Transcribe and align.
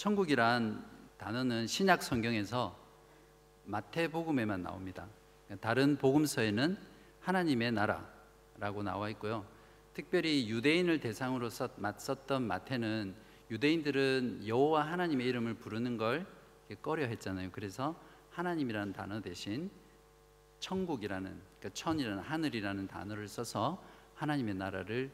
천국이란 0.00 0.82
단어는 1.18 1.66
신약 1.66 2.02
성경에서 2.02 2.74
마태복음에만 3.66 4.62
나옵니다. 4.62 5.06
다른 5.60 5.98
복음서에는 5.98 6.78
하나님의 7.20 7.72
나라라고 7.72 8.82
나와 8.82 9.10
있고요. 9.10 9.44
특별히 9.92 10.48
유대인을 10.48 11.00
대상으로 11.00 11.50
썼던 11.50 12.44
마태는 12.44 13.14
유대인들은 13.50 14.46
여호와 14.46 14.90
하나님의 14.90 15.26
이름을 15.26 15.52
부르는 15.52 15.98
걸 15.98 16.24
꺼려 16.80 17.04
했잖아요. 17.04 17.50
그래서 17.52 17.94
하나님이라는 18.30 18.94
단어 18.94 19.20
대신 19.20 19.70
천국이라는 20.60 21.30
그러니까 21.58 21.74
천이라는 21.74 22.22
하늘이라는 22.22 22.88
단어를 22.88 23.28
써서 23.28 23.84
하나님의 24.14 24.54
나라를 24.54 25.10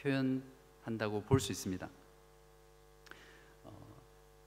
표현한다고 0.00 1.20
볼 1.24 1.38
수 1.38 1.52
있습니다. 1.52 1.86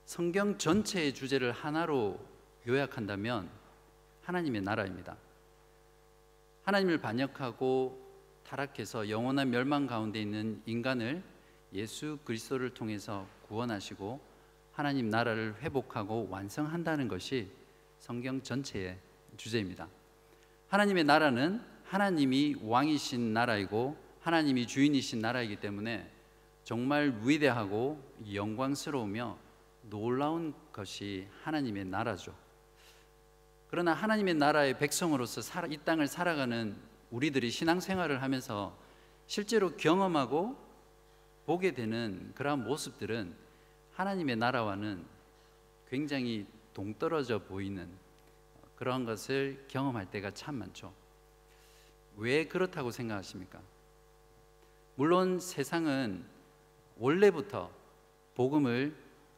어, 0.05 0.15
성경 0.15 0.57
전체의 0.57 1.13
주제를 1.13 1.51
하나로 1.51 2.19
요약한다면 2.67 3.49
하나님의 4.21 4.61
나라입니다. 4.61 5.17
하나님을 6.63 6.99
반역하고 6.99 7.99
타락해서 8.47 9.09
영원한 9.09 9.49
멸망 9.49 9.87
가운데 9.87 10.21
있는 10.21 10.61
인간을 10.65 11.23
예수 11.73 12.17
그리스도를 12.23 12.73
통해서 12.73 13.27
구원하시고 13.47 14.19
하나님 14.71 15.09
나라를 15.09 15.55
회복하고 15.61 16.27
완성한다는 16.29 17.07
것이 17.07 17.49
성경 17.99 18.41
전체의 18.41 18.97
주제입니다. 19.37 19.87
하나님의 20.67 21.03
나라는 21.03 21.61
하나님이 21.83 22.57
왕이신 22.61 23.33
나라이고 23.33 23.97
하나님이 24.21 24.67
주인이신 24.67 25.19
나라이기 25.19 25.57
때문에 25.57 26.11
정말 26.63 27.15
위대하고 27.23 28.01
영광스러우며 28.33 29.44
놀라운 29.89 30.53
것이 30.71 31.27
하나님의 31.43 31.85
나라죠. 31.85 32.35
그러나 33.69 33.93
하나님의 33.93 34.35
나라의 34.35 34.77
백성으로서 34.77 35.41
이 35.67 35.77
땅을 35.77 36.07
살아가는 36.07 36.75
우리들이 37.11 37.51
신앙생활을 37.51 38.21
하면서 38.21 38.77
실제로 39.27 39.75
경험하고 39.75 40.55
보게 41.45 41.73
되는 41.73 42.31
그러한 42.35 42.63
모습들은 42.63 43.35
하나님의 43.93 44.35
나라와는 44.35 45.05
굉장히 45.89 46.47
동떨어져 46.73 47.39
보이는 47.43 47.89
그러한 48.75 49.05
것을 49.05 49.65
경험할 49.67 50.09
때가 50.09 50.31
참 50.31 50.55
많죠. 50.55 50.93
왜 52.17 52.45
그렇다고 52.45 52.91
생각하십니까? 52.91 53.61
물론 54.95 55.39
세상은 55.39 56.25
원래부터 56.97 57.71
복음을 58.35 58.95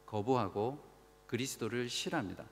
거부하고 0.07 0.79
그리스도를 1.27 1.89
싫어합니다. 1.89 2.43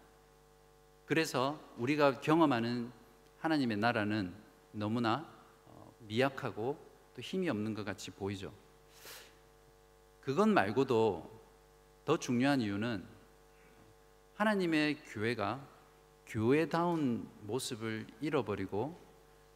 그래서 1.06 1.59
우리가 1.78 2.22
경험하는 2.22 2.92
하나님의 3.39 3.78
나라는 3.78 4.34
너무나 4.72 5.28
어, 5.67 5.94
미약하고 6.02 6.78
또 7.16 7.22
힘이 7.22 7.50
없는 7.50 7.73
것 7.73 7.84
같이 7.84 8.12
보이죠. 8.12 8.52
그것 10.22 10.47
말고도 10.47 11.31
더 12.03 12.17
중요한 12.17 12.62
이유는 12.62 13.06
하나님의 14.36 14.97
교회가 15.06 15.66
교회다운 16.28 17.30
모습을 17.42 18.06
잃어버리고 18.19 19.00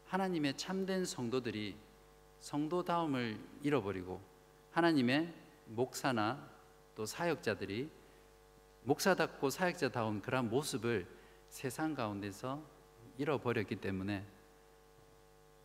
하나님의 0.05 0.57
참된 0.57 1.05
성도들이 1.05 1.75
성도다움을 2.39 3.39
잃어버리고 3.63 4.21
하나님의 4.71 5.33
목사나 5.65 6.47
또 6.99 7.05
사역자들이 7.05 7.89
목사답고 8.83 9.49
사역자다운 9.49 10.21
그러한 10.21 10.49
모습을 10.49 11.07
세상 11.47 11.95
가운데서 11.95 12.61
잃어버렸기 13.17 13.77
때문에 13.77 14.27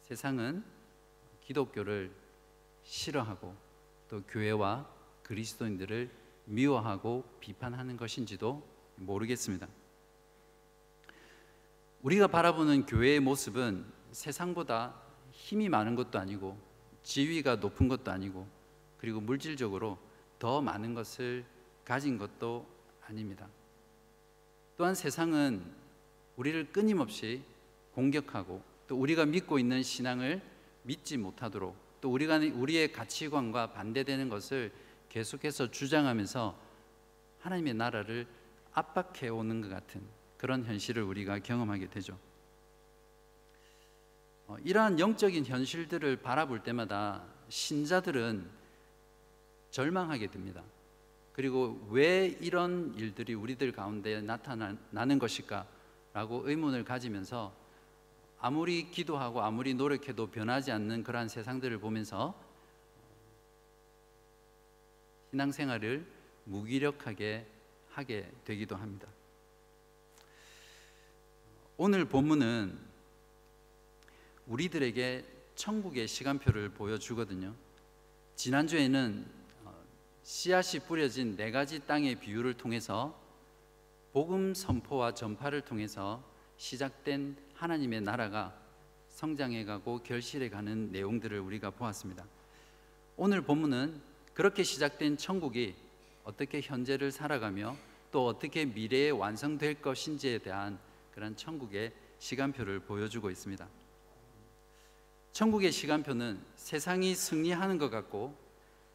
세상은 0.02 0.62
기독교를 1.40 2.12
싫어하고 2.84 3.52
또 4.08 4.22
교회와 4.28 4.88
그리스도인들을 5.24 6.08
미워하고 6.44 7.24
비판하는 7.40 7.96
것인지도 7.96 8.64
모르겠습니다. 8.94 9.66
우리가 12.02 12.28
바라보는 12.28 12.86
교회의 12.86 13.18
모습은 13.18 13.84
세상보다 14.12 14.94
힘이 15.32 15.68
많은 15.68 15.96
것도 15.96 16.16
아니고 16.16 16.56
지위가 17.02 17.56
높은 17.56 17.88
것도 17.88 18.12
아니고 18.12 18.46
그리고 18.98 19.20
물질적으로 19.20 19.98
더 20.38 20.60
많은 20.60 20.94
것을 20.94 21.44
가진 21.84 22.18
것도 22.18 22.66
아닙니다. 23.06 23.48
또한 24.76 24.94
세상은 24.94 25.64
우리를 26.36 26.72
끊임없이 26.72 27.42
공격하고 27.94 28.62
또 28.88 28.96
우리가 28.98 29.24
믿고 29.26 29.58
있는 29.58 29.82
신앙을 29.82 30.42
믿지 30.82 31.16
못하도록 31.16 31.76
또 32.00 32.12
우리가 32.12 32.38
우리의 32.38 32.92
가치관과 32.92 33.72
반대되는 33.72 34.28
것을 34.28 34.72
계속해서 35.08 35.70
주장하면서 35.70 36.58
하나님의 37.40 37.74
나라를 37.74 38.26
압박해 38.72 39.28
오는 39.28 39.60
것 39.60 39.68
같은 39.68 40.02
그런 40.36 40.64
현실을 40.64 41.02
우리가 41.02 41.38
경험하게 41.38 41.88
되죠. 41.88 42.18
어, 44.46 44.56
이러한 44.64 44.98
영적인 44.98 45.46
현실들을 45.46 46.16
바라볼 46.16 46.62
때마다 46.62 47.24
신자들은 47.48 48.63
절망하게 49.74 50.28
됩니다. 50.28 50.62
그리고 51.32 51.84
왜 51.90 52.26
이런 52.40 52.94
일들이 52.96 53.34
우리들 53.34 53.72
가운데 53.72 54.20
나타나는 54.20 55.18
것일까라고 55.18 56.48
의문을 56.48 56.84
가지면서 56.84 57.52
아무리 58.38 58.88
기도하고 58.92 59.42
아무리 59.42 59.74
노력해도 59.74 60.28
변하지 60.28 60.70
않는 60.70 61.02
그러한 61.02 61.28
세상들을 61.28 61.78
보면서 61.78 62.40
신앙생활을 65.30 66.06
무기력하게 66.44 67.44
하게 67.90 68.30
되기도 68.44 68.76
합니다. 68.76 69.08
오늘 71.76 72.04
본문은 72.04 72.78
우리들에게 74.46 75.24
천국의 75.56 76.06
시간표를 76.06 76.68
보여주거든요. 76.68 77.52
지난주에는 78.36 79.43
씨앗이 80.24 80.80
뿌려진 80.80 81.36
네 81.36 81.50
가지 81.50 81.80
땅의 81.80 82.14
비유를 82.14 82.54
통해서 82.54 83.14
복음 84.14 84.54
선포와 84.54 85.12
전파를 85.12 85.60
통해서 85.60 86.24
시작된 86.56 87.36
하나님의 87.52 88.00
나라가 88.00 88.58
성장해 89.10 89.66
가고 89.66 90.02
결실해 90.02 90.48
가는 90.48 90.90
내용들을 90.92 91.38
우리가 91.38 91.70
보았습니다. 91.70 92.24
오늘 93.16 93.42
본문은 93.42 94.00
그렇게 94.32 94.62
시작된 94.62 95.18
천국이 95.18 95.74
어떻게 96.24 96.62
현재를 96.62 97.12
살아가며 97.12 97.76
또 98.10 98.26
어떻게 98.26 98.64
미래에 98.64 99.10
완성될 99.10 99.82
것인지에 99.82 100.38
대한 100.38 100.78
그런 101.12 101.36
천국의 101.36 101.92
시간표를 102.18 102.80
보여주고 102.80 103.30
있습니다. 103.30 103.68
천국의 105.32 105.70
시간표는 105.70 106.40
세상이 106.56 107.14
승리하는 107.14 107.76
것 107.76 107.90
같고 107.90 108.43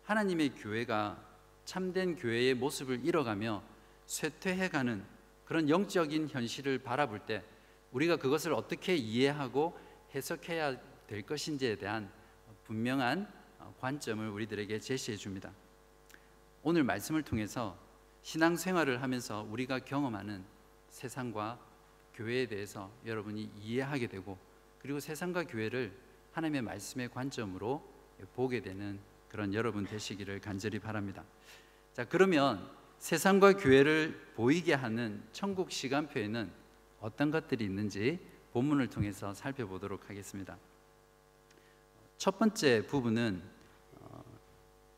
하나님의 0.09 0.55
교회가 0.55 1.23
참된 1.65 2.15
교회의 2.15 2.55
모습을 2.55 3.05
잃어가며 3.05 3.61
쇠퇴해가는 4.07 5.05
그런 5.45 5.69
영적인 5.69 6.29
현실을 6.29 6.79
바라볼 6.79 7.19
때 7.27 7.43
우리가 7.91 8.17
그것을 8.17 8.53
어떻게 8.53 8.95
이해하고 8.95 9.77
해석해야 10.15 10.77
될 11.05 11.21
것인지에 11.21 11.75
대한 11.75 12.11
분명한 12.63 13.31
관점을 13.79 14.27
우리들에게 14.27 14.79
제시해 14.79 15.15
줍니다. 15.15 15.51
오늘 16.63 16.83
말씀을 16.83 17.21
통해서 17.21 17.77
신앙생활을 18.23 19.03
하면서 19.03 19.43
우리가 19.43 19.77
경험하는 19.77 20.43
세상과 20.89 21.59
교회에 22.15 22.47
대해서 22.47 22.91
여러분이 23.05 23.51
이해하게 23.61 24.07
되고 24.07 24.39
그리고 24.79 24.99
세상과 24.99 25.43
교회를 25.43 25.95
하나님의 26.31 26.63
말씀의 26.63 27.09
관점으로 27.09 27.87
보게 28.33 28.59
되는 28.63 28.99
그런 29.29 29.53
여러분 29.53 29.85
되시기를 29.85 30.41
간절히 30.41 30.79
바랍니다. 30.79 31.23
자, 31.93 32.05
그러면 32.05 32.67
세상과 32.97 33.53
교회를 33.53 34.33
보이게 34.35 34.73
하는 34.73 35.23
천국 35.31 35.71
시간표에는 35.71 36.51
어떤 36.99 37.31
것들이 37.31 37.63
있는지 37.63 38.19
본문을 38.51 38.89
통해서 38.89 39.33
살펴보도록 39.33 40.09
하겠습니다. 40.09 40.57
첫 42.17 42.37
번째 42.37 42.85
부분은 42.87 43.41
어, 44.01 44.23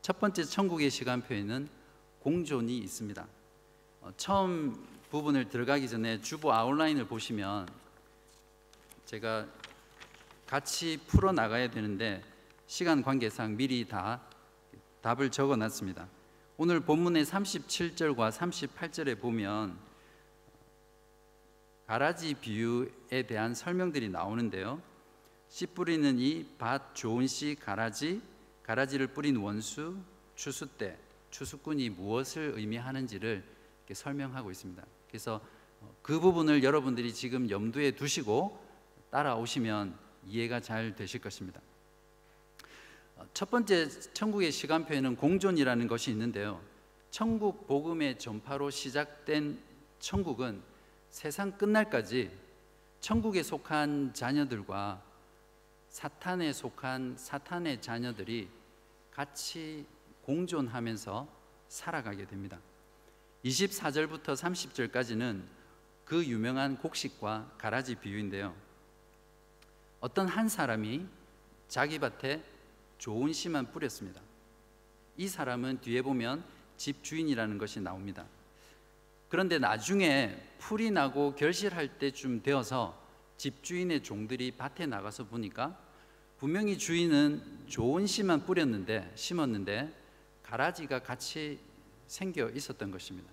첫 0.00 0.18
번째 0.18 0.42
천국의 0.42 0.90
시간표에는 0.90 1.68
공존이 2.20 2.78
있습니다. 2.78 3.26
어, 4.00 4.12
처음 4.16 4.88
부분을 5.10 5.48
들어가기 5.48 5.88
전에 5.88 6.20
주보 6.20 6.52
아웃라인을 6.52 7.06
보시면 7.06 7.68
제가 9.04 9.46
같이 10.46 10.98
풀어 11.06 11.32
나가야 11.32 11.70
되는데 11.70 12.22
시간 12.72 13.02
관계상 13.02 13.58
미리 13.58 13.86
다 13.86 14.22
답을 15.02 15.30
적어 15.30 15.56
놨습니다. 15.56 16.08
오늘 16.56 16.80
본문의 16.80 17.26
37절과 17.26 18.32
38절에 18.32 19.20
보면 19.20 19.76
가라지 21.86 22.32
비유에 22.32 23.26
대한 23.28 23.54
설명들이 23.54 24.08
나오는데요. 24.08 24.80
씨 25.50 25.66
뿌리는 25.66 26.18
이 26.18 26.46
밭 26.56 26.94
좋은 26.94 27.26
씨 27.26 27.58
가라지, 27.60 28.22
가라지를 28.62 29.08
뿌린 29.08 29.36
원수, 29.36 29.94
추수 30.34 30.66
때 30.66 30.96
추수꾼이 31.30 31.90
무엇을 31.90 32.54
의미하는지를 32.56 33.44
설명하고 33.92 34.50
있습니다. 34.50 34.82
그래서 35.08 35.42
그 36.00 36.18
부분을 36.18 36.64
여러분들이 36.64 37.12
지금 37.12 37.50
염두에 37.50 37.90
두시고 37.90 38.58
따라오시면 39.10 39.94
이해가 40.24 40.60
잘 40.60 40.96
되실 40.96 41.20
것입니다. 41.20 41.60
첫 43.34 43.50
번째 43.50 43.88
천국의 43.88 44.52
시간표에는 44.52 45.16
공존이라는 45.16 45.86
것이 45.86 46.10
있는데요. 46.10 46.60
천국 47.10 47.66
복음의 47.66 48.18
전파로 48.18 48.70
시작된 48.70 49.58
천국은 49.98 50.62
세상 51.10 51.52
끝날까지 51.58 52.30
천국에 53.00 53.42
속한 53.42 54.14
자녀들과 54.14 55.02
사탄에 55.88 56.52
속한 56.52 57.16
사탄의 57.18 57.82
자녀들이 57.82 58.48
같이 59.10 59.84
공존하면서 60.22 61.28
살아가게 61.68 62.26
됩니다. 62.26 62.58
24절부터 63.44 64.34
30절까지는 64.34 65.42
그 66.04 66.24
유명한 66.24 66.78
곡식과 66.78 67.54
가라지 67.58 67.94
비유인데요. 67.96 68.54
어떤 70.00 70.28
한 70.28 70.48
사람이 70.48 71.06
자기 71.68 71.98
밭에 71.98 72.42
좋은 73.02 73.32
씨만 73.32 73.72
뿌렸습니다. 73.72 74.20
이 75.16 75.26
사람은 75.26 75.80
뒤에 75.80 76.02
보면 76.02 76.44
집 76.76 77.02
주인이라는 77.02 77.58
것이 77.58 77.80
나옵니다. 77.80 78.24
그런데 79.28 79.58
나중에 79.58 80.40
풀이 80.60 80.92
나고 80.92 81.34
결실할 81.34 81.98
때쯤 81.98 82.44
되어서 82.44 82.96
집주인의 83.38 84.04
종들이 84.04 84.52
밭에 84.52 84.86
나가서 84.86 85.24
보니까 85.24 85.76
분명히 86.38 86.78
주인은 86.78 87.42
좋은 87.66 88.06
씨만 88.06 88.46
뿌렸는데 88.46 89.10
심었는데 89.16 89.92
가라지가 90.44 91.00
같이 91.00 91.58
생겨 92.06 92.50
있었던 92.50 92.92
것입니다. 92.92 93.28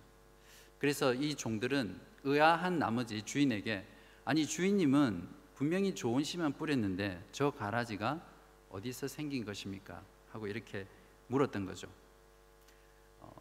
그래서 0.80 1.14
이 1.14 1.36
종들은 1.36 1.96
의아한 2.24 2.80
나머지 2.80 3.22
주인에게 3.22 3.86
아니 4.26 4.48
주인님은 4.48 5.28
분명히 5.54 5.94
좋은 5.94 6.24
씨만 6.24 6.54
뿌렸는데 6.54 7.24
저 7.32 7.52
가라지가 7.52 8.29
어디서 8.70 9.08
생긴 9.08 9.46
것입니까? 9.46 10.04
하고 10.32 10.48
이렇게 10.48 10.86
물었던 11.28 11.66
거죠. 11.66 11.88
어, 13.20 13.32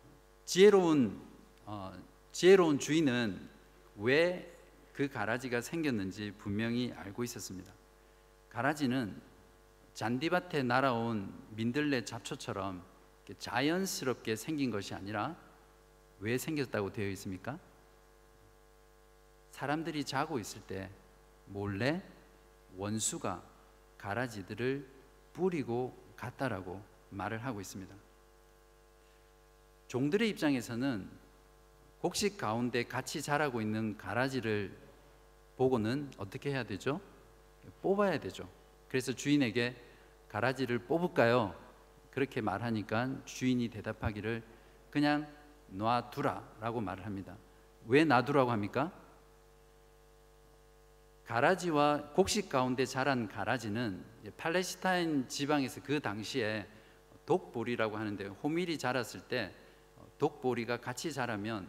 지혜로운 0.45 1.21
어, 1.65 1.93
지혜로운 2.33 2.79
주인은 2.79 3.49
왜 3.97 4.59
그 4.99 5.07
가라지가 5.07 5.61
생겼는지 5.61 6.33
분명히 6.39 6.93
알고 6.93 7.23
있었습니다. 7.23 7.73
가라지는 8.51 9.23
잔디밭에 9.95 10.65
날아온 10.65 11.33
민들레 11.51 12.05
잡초처럼 12.05 12.83
자연스럽게 13.39 14.35
생긴 14.35 14.73
것이 14.73 14.95
아니라 14.95 15.37
왜 16.19 16.37
생겼다고 16.37 16.93
되어 16.93 17.09
있습니까? 17.11 17.61
사람들이 19.53 20.03
자고 20.03 20.41
있을 20.41 20.63
때 20.63 20.91
몰래 21.47 22.03
원수가 22.77 23.41
가라지들을 23.99 24.85
뿌리고 25.39 25.97
갔다라고 26.17 26.83
말을 27.11 27.45
하고 27.45 27.61
있습니다. 27.61 27.95
종들의 29.87 30.29
입장에서는 30.31 31.09
곡식 32.01 32.37
가운데 32.37 32.85
같이 32.85 33.23
자라고 33.23 33.61
있는 33.61 33.97
가라지를 33.97 34.77
보고는 35.57 36.11
어떻게 36.19 36.51
해야 36.51 36.65
되죠? 36.65 37.01
뽑아야 37.83 38.19
되죠. 38.19 38.49
그래서 38.89 39.13
주인에게 39.13 39.77
가라지를 40.29 40.81
뽑을까요? 40.81 41.55
그렇게 42.11 42.41
말하니까 42.41 43.25
주인이 43.25 43.69
대답하기를 43.69 44.43
그냥 44.91 45.27
놔두라 45.69 46.43
라고 46.61 46.81
말을 46.81 47.07
합니다. 47.07 47.37
왜 47.87 48.05
놔두라고 48.05 48.51
합니까? 48.51 48.93
가라지와 51.29 52.13
곡식 52.15 52.49
가운데 52.49 52.87
자란 52.87 53.29
가라지는 53.29 54.03
팔레스타인 54.39 55.29
지방에서 55.29 55.83
그 55.83 56.01
당시에 56.01 56.67
독보리라고 57.27 57.99
하는데 57.99 58.25
호밀이 58.25 58.79
자랐을 58.79 59.21
때 59.29 59.55
독보리가 60.17 60.79
같이 60.79 61.13
자라면 61.13 61.69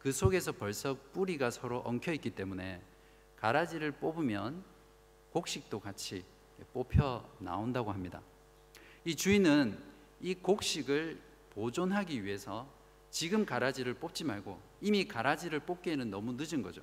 그 0.00 0.10
속에서 0.10 0.50
벌써 0.50 0.96
뿌리가 1.12 1.52
서로 1.52 1.82
엉켜 1.84 2.12
있기 2.14 2.30
때문에 2.30 2.82
가라지를 3.36 3.92
뽑으면 3.92 4.64
곡식도 5.30 5.78
같이 5.78 6.24
뽑혀 6.72 7.24
나온다고 7.38 7.92
합니다. 7.92 8.20
이 9.04 9.14
주인은 9.14 9.78
이 10.20 10.34
곡식을 10.34 11.20
보존하기 11.50 12.24
위해서 12.24 12.68
지금 13.12 13.46
가라지를 13.46 13.94
뽑지 13.94 14.24
말고 14.24 14.60
이미 14.80 15.06
가라지를 15.06 15.60
뽑기에는 15.60 16.10
너무 16.10 16.32
늦은 16.32 16.60
거죠. 16.60 16.82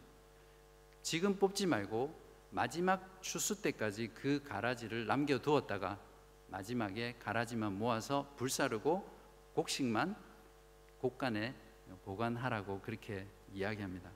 지금 1.01 1.38
뽑지 1.38 1.65
말고 1.65 2.13
마지막 2.51 3.21
추수 3.21 3.62
때까지 3.62 4.09
그 4.09 4.44
가라지를 4.44 5.07
남겨두었다가 5.07 6.00
마지막에 6.50 7.15
가라지만 7.19 7.77
모아서 7.77 8.31
불사르고 8.38 9.07
곡식만 9.53 10.15
곡간에 11.00 11.56
보관하라고 12.03 12.81
그렇게 12.81 13.25
이야기합니다. 13.53 14.09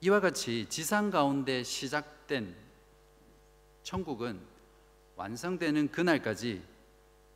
이와 0.00 0.20
같이 0.20 0.66
지상 0.68 1.10
가운데 1.10 1.62
시작된 1.62 2.54
천국은 3.82 4.40
완성되는 5.16 5.90
그날까지 5.90 6.62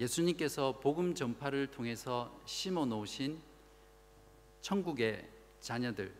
예수님께서 0.00 0.80
복음 0.80 1.14
전파를 1.14 1.68
통해서 1.68 2.34
심어 2.44 2.84
놓으신 2.84 3.40
천국의 4.60 5.28
자녀들 5.60 6.12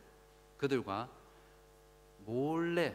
그들과 0.58 1.08
몰래 2.26 2.94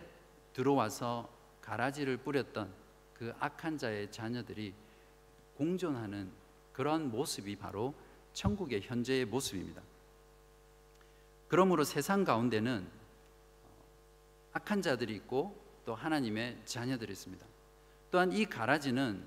들어와서 0.53 1.29
가라지를 1.61 2.17
뿌렸던 2.17 2.71
그 3.13 3.33
악한 3.39 3.77
자의 3.77 4.11
자녀들이 4.11 4.73
공존하는 5.55 6.31
그런 6.73 7.09
모습이 7.09 7.55
바로 7.55 7.93
천국의 8.33 8.81
현재의 8.81 9.25
모습입니다. 9.25 9.81
그러므로 11.47 11.83
세상 11.83 12.23
가운데는 12.23 12.87
악한 14.53 14.81
자들이 14.81 15.15
있고 15.15 15.55
또 15.85 15.95
하나님의 15.95 16.59
자녀들이 16.65 17.11
있습니다. 17.11 17.45
또한 18.11 18.31
이 18.31 18.45
가라지는 18.45 19.25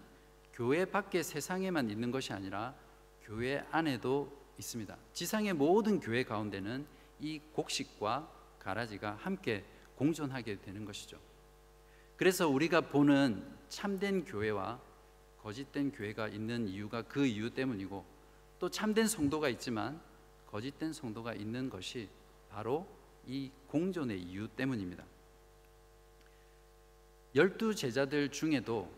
교회 0.52 0.84
밖의 0.84 1.22
세상에만 1.22 1.90
있는 1.90 2.10
것이 2.10 2.32
아니라 2.32 2.74
교회 3.22 3.64
안에도 3.70 4.30
있습니다. 4.58 4.96
지상의 5.12 5.52
모든 5.52 6.00
교회 6.00 6.24
가운데는 6.24 6.86
이 7.20 7.40
곡식과 7.52 8.30
가라지가 8.58 9.14
함께 9.14 9.64
공존하게 9.96 10.60
되는 10.60 10.84
것이죠. 10.84 11.18
그래서 12.16 12.48
우리가 12.48 12.82
보는 12.82 13.46
참된 13.68 14.24
교회와 14.24 14.80
거짓된 15.42 15.92
교회가 15.92 16.28
있는 16.28 16.66
이유가 16.68 17.02
그 17.02 17.26
이유 17.26 17.50
때문이고 17.50 18.04
또 18.58 18.70
참된 18.70 19.06
성도가 19.06 19.48
있지만 19.50 20.00
거짓된 20.50 20.92
성도가 20.92 21.34
있는 21.34 21.70
것이 21.70 22.08
바로 22.50 22.86
이 23.26 23.50
공존의 23.68 24.20
이유 24.20 24.48
때문입니다. 24.48 25.04
열두 27.34 27.74
제자들 27.74 28.30
중에도 28.30 28.90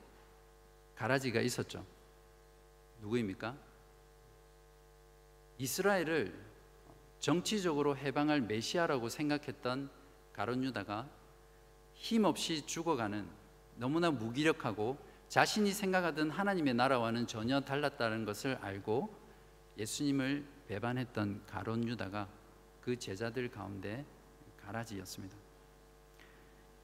가라지가 0.95 1.41
있었죠. 1.41 1.85
누구입니까? 3.01 3.57
이스라엘을 5.59 6.48
정치적으로 7.21 7.97
해방할 7.97 8.41
메시아라고 8.43 9.09
생각했던 9.09 9.91
가론 10.33 10.63
유다가 10.65 11.09
힘없이 11.95 12.65
죽어가는 12.67 13.27
너무나 13.77 14.11
무기력하고 14.11 14.99
자신이 15.29 15.73
생각하던 15.73 16.31
하나님의 16.31 16.75
나라와는 16.75 17.27
전혀 17.27 17.61
달랐다는 17.61 18.25
것을 18.25 18.57
알고 18.57 19.15
예수님을 19.77 20.45
배반했던 20.69 21.43
가론 21.47 21.87
유다가 21.87 22.29
그 22.81 22.99
제자들 22.99 23.51
가운데 23.51 24.05
가라지였습니다. 24.65 25.37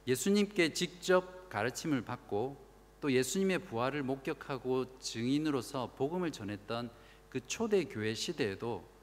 예수님께 0.07 0.73
직접 0.73 1.49
가르침을 1.49 2.03
받고 2.03 2.63
또 3.01 3.11
예수님의 3.11 3.59
부활을 3.59 4.03
목격하고 4.03 4.99
증인으로서 4.99 5.93
복음을 5.95 6.31
전했던 6.31 6.91
그 7.29 7.45
초대 7.47 7.83
교회 7.85 8.13
시대에도 8.13 8.94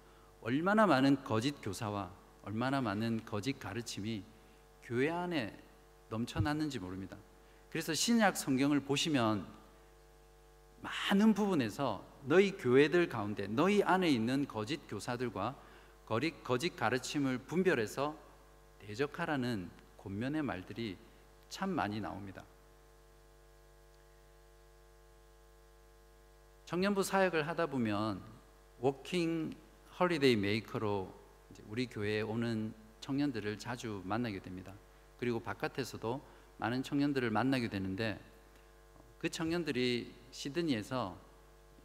얼마나 0.42 0.86
많은 0.86 1.22
거짓 1.22 1.60
교사와 1.62 2.10
얼마나 2.42 2.80
많은 2.80 3.24
거짓 3.24 3.58
가르침이 3.58 4.24
교회 4.82 5.08
안에 5.08 5.56
넘쳐났는지 6.08 6.78
모릅니다. 6.80 7.16
그래서 7.70 7.94
신약 7.94 8.36
성경을 8.36 8.80
보시면 8.80 9.46
많은 10.80 11.32
부분에서 11.32 12.04
너희 12.24 12.52
교회들 12.56 13.08
가운데 13.08 13.46
너희 13.46 13.82
안에 13.82 14.10
있는 14.10 14.46
거짓 14.46 14.80
교사들과 14.88 15.56
거짓 16.44 16.76
가르침을 16.76 17.38
분별해서 17.38 18.14
대적하라는 18.80 19.70
권면의 19.96 20.42
말들이 20.42 20.98
참 21.48 21.70
많이 21.70 22.00
나옵니다. 22.00 22.44
청년부 26.64 27.02
사역을 27.02 27.46
하다 27.46 27.66
보면 27.66 28.20
working 28.80 29.54
holiday 30.02 30.34
maker로 30.34 31.14
우리 31.68 31.86
교회에 31.86 32.22
오는 32.22 32.74
청년들을 33.00 33.56
자주 33.60 34.02
만나게 34.04 34.40
됩니다. 34.40 34.74
그리고 35.16 35.38
바깥에서도 35.38 36.20
많은 36.56 36.82
청년들을 36.82 37.30
만나게 37.30 37.68
되는데 37.68 38.18
그 39.20 39.28
청년들이 39.28 40.12
시드니에서 40.32 41.16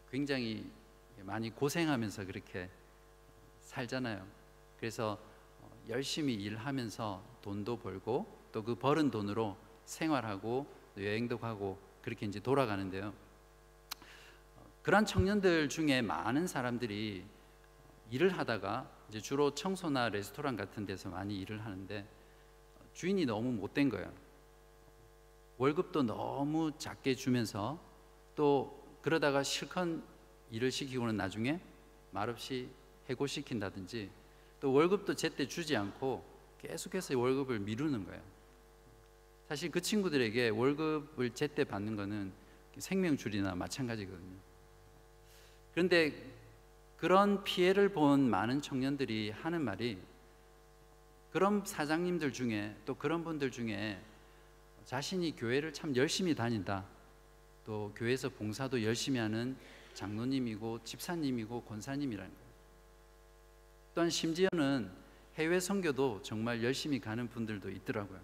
굉장히 0.09 0.67
많이 1.21 1.51
고생하면서 1.51 2.25
그렇게 2.25 2.71
살잖아요. 3.61 4.25
그래서 4.79 5.19
열심히 5.87 6.33
일하면서 6.33 7.23
돈도 7.43 7.77
벌고 7.77 8.25
또 8.51 8.63
그 8.63 8.73
벌은 8.73 9.11
돈으로 9.11 9.55
생활하고 9.85 10.65
또 10.95 11.05
여행도 11.05 11.37
가고 11.37 11.77
그렇게 12.01 12.25
이제 12.25 12.39
돌아가는데요. 12.39 13.13
그런 14.81 15.05
청년들 15.05 15.69
중에 15.69 16.01
많은 16.01 16.47
사람들이 16.47 17.36
일을 18.11 18.37
하다가 18.37 18.89
이제 19.09 19.19
주로 19.19 19.53
청소나 19.53 20.09
레스토랑 20.09 20.55
같은 20.55 20.85
데서 20.85 21.09
많이 21.09 21.39
일을 21.39 21.63
하는데 21.63 22.07
주인이 22.93 23.25
너무 23.25 23.51
못된 23.51 23.89
거예요. 23.89 24.11
월급도 25.57 26.03
너무 26.03 26.71
작게 26.77 27.15
주면서 27.15 27.79
또 28.35 28.83
그러다가 29.01 29.43
실컷 29.43 29.87
일을 30.51 30.71
시키고는 30.71 31.17
나중에 31.17 31.59
말없이 32.11 32.69
해고시킨다든지 33.09 34.09
또 34.59 34.73
월급도 34.73 35.15
제때 35.15 35.47
주지 35.47 35.75
않고 35.75 36.23
계속해서 36.59 37.17
월급을 37.17 37.59
미루는 37.59 38.05
거예요. 38.05 38.21
사실 39.47 39.71
그 39.71 39.81
친구들에게 39.81 40.49
월급을 40.49 41.31
제때 41.31 41.63
받는 41.63 41.95
거는 41.95 42.33
생명줄이나 42.77 43.55
마찬가지거든요. 43.55 44.37
그런데 45.73 46.36
그런 46.97 47.43
피해를 47.43 47.89
본 47.89 48.29
많은 48.29 48.61
청년들이 48.61 49.29
하는 49.29 49.61
말이 49.61 49.97
그런 51.31 51.63
사장님들 51.63 52.33
중에 52.33 52.75
또 52.85 52.95
그런 52.95 53.23
분들 53.23 53.51
중에 53.51 54.01
자신이 54.85 55.35
교회를 55.35 55.73
참 55.73 55.95
열심히 55.95 56.33
다닌다. 56.33 56.85
또 57.65 57.93
교회에서 57.95 58.29
봉사도 58.29 58.83
열심히 58.83 59.19
하는 59.19 59.55
장로님이고 59.93 60.83
집사님이고 60.83 61.61
권사님이라는 61.63 62.31
거예요. 62.31 62.47
또한 63.93 64.09
심지어는 64.09 64.89
해외 65.35 65.59
선교도 65.59 66.21
정말 66.23 66.63
열심히 66.63 66.99
가는 66.99 67.27
분들도 67.27 67.69
있더라고요. 67.69 68.19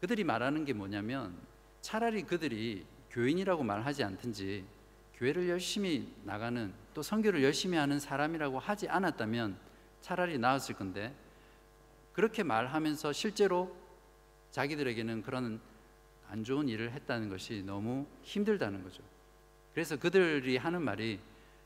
그들이 0.00 0.24
말하는 0.24 0.64
게 0.64 0.72
뭐냐면 0.72 1.36
차라리 1.80 2.22
그들이 2.22 2.84
교인이라고 3.10 3.62
말하지 3.62 4.02
않든지 4.04 4.64
교회를 5.20 5.50
열심히 5.50 6.10
나가는 6.24 6.72
또 6.94 7.02
선교를 7.02 7.44
열심히 7.44 7.76
하는 7.76 8.00
사람이라고 8.00 8.58
하지 8.58 8.88
않았다면 8.88 9.58
차라리 10.00 10.38
나았을 10.38 10.74
건데 10.74 11.14
그렇게 12.14 12.42
말하면서 12.42 13.12
실제로 13.12 13.76
자기들에게는 14.50 15.22
그런 15.22 15.60
안 16.30 16.42
좋은 16.42 16.68
일을 16.68 16.92
했다는 16.92 17.28
것이 17.28 17.62
너무 17.66 18.06
힘들다는 18.22 18.82
거죠. 18.82 19.02
그래서 19.74 19.98
그들이 19.98 20.56
하는 20.56 20.82
말이 20.82 21.20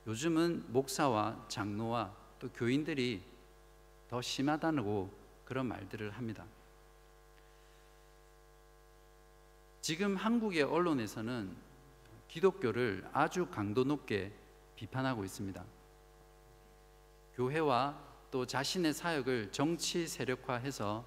요즘은 0.08 0.72
목사와 0.72 1.46
장로와 1.48 2.12
또 2.40 2.48
교인들이 2.50 3.22
더 4.08 4.20
심하다고 4.20 5.12
그런 5.44 5.66
말들을 5.66 6.10
합니다. 6.10 6.44
지금 9.80 10.16
한국의 10.16 10.62
언론에서는 10.62 11.63
기독교를 12.34 13.08
아주 13.12 13.46
강도 13.46 13.84
높게 13.84 14.32
비판하고 14.74 15.22
있습니다. 15.22 15.64
교회와 17.36 17.96
또 18.32 18.44
자신의 18.44 18.92
사역을 18.92 19.52
정치 19.52 20.08
세력화해서 20.08 21.04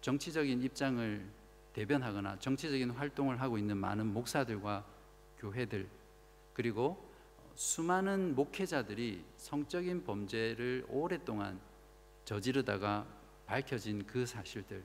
정치적인 0.00 0.62
입장을 0.62 1.30
대변하거나 1.74 2.38
정치적인 2.38 2.92
활동을 2.92 3.42
하고 3.42 3.58
있는 3.58 3.76
많은 3.76 4.06
목사들과 4.06 4.86
교회들 5.36 5.86
그리고 6.54 7.06
수많은 7.54 8.34
목회자들이 8.34 9.22
성적인 9.36 10.04
범죄를 10.04 10.86
오랫동안 10.88 11.60
저지르다가 12.24 13.06
밝혀진 13.44 14.06
그 14.06 14.24
사실들 14.24 14.82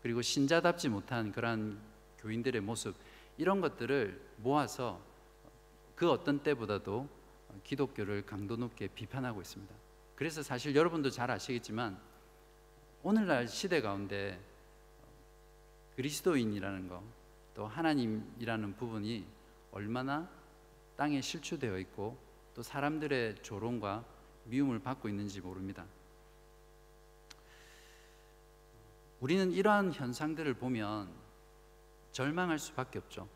그리고 0.00 0.22
신자답지 0.22 0.88
못한 0.88 1.30
그러한 1.30 1.78
교인들의 2.20 2.62
모습 2.62 2.94
이런 3.36 3.60
것들을 3.60 4.18
모아서 4.38 4.98
그 5.96 6.10
어떤 6.10 6.38
때보다도 6.40 7.08
기독교를 7.64 8.24
강도 8.26 8.56
높게 8.56 8.86
비판하고 8.86 9.40
있습니다. 9.40 9.74
그래서 10.14 10.42
사실 10.42 10.76
여러분도 10.76 11.10
잘 11.10 11.30
아시겠지만 11.30 11.98
오늘날 13.02 13.48
시대 13.48 13.80
가운데 13.80 14.38
그리스도인이라는 15.96 16.88
거, 16.88 17.02
또 17.54 17.66
하나님이라는 17.66 18.76
부분이 18.76 19.26
얼마나 19.72 20.28
땅에 20.96 21.20
실추되어 21.20 21.78
있고 21.78 22.18
또 22.54 22.62
사람들의 22.62 23.36
조롱과 23.42 24.04
미움을 24.44 24.78
받고 24.78 25.08
있는지 25.08 25.40
모릅니다. 25.40 25.84
우리는 29.20 29.50
이러한 29.50 29.92
현상들을 29.92 30.54
보면 30.54 31.10
절망할 32.12 32.58
수밖에 32.58 32.98
없죠. 32.98 33.28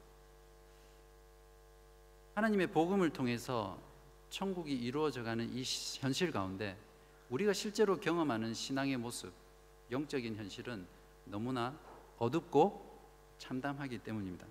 하나님의 2.35 2.69
복음을 2.69 3.11
통해서 3.11 3.79
천국이 4.31 4.73
이루어져 4.73 5.23
가는 5.23 5.49
이 5.53 5.63
현실 5.99 6.31
가운데 6.31 6.77
우리가 7.29 7.53
실제로 7.53 7.99
경험하는 7.99 8.55
신앙의 8.55 8.97
모습, 8.97 9.33
영적인 9.91 10.37
현실은 10.37 10.87
너무나 11.25 11.77
어둡고 12.19 12.89
참담하기 13.39 13.99
때문입니다. 13.99 14.47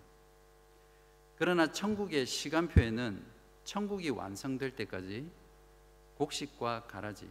그러나 1.38 1.72
천국의 1.72 2.26
시간표에는 2.26 3.24
천국이 3.64 4.10
완성될 4.10 4.76
때까지 4.76 5.30
곡식과 6.18 6.88
가라지, 6.88 7.30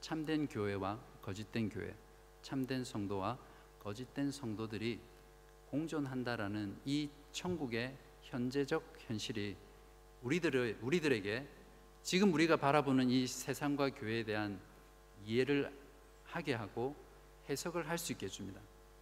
참된 0.00 0.48
교회와 0.48 0.98
거짓된 1.22 1.68
교회, 1.68 1.94
참된 2.42 2.84
성도와 2.84 3.38
거짓된 3.80 4.32
성도들이 4.32 4.98
공존한다라는 5.70 6.76
이 6.84 7.08
천국의 7.32 7.96
현재적 8.22 8.94
현실이 8.98 9.56
우리들을 10.24 10.78
우리들에게 10.80 11.46
지금 12.02 12.32
우리가 12.34 12.56
바라보는 12.56 13.10
이 13.10 13.26
세상과 13.26 13.90
교회에 13.90 14.24
대한 14.24 14.58
이해를 15.26 15.72
하게 16.24 16.54
하고 16.54 16.96
해석을 17.48 17.88
할 17.88 17.98
수 17.98 18.12
있게 18.12 18.26
해줍니다. 18.26 18.60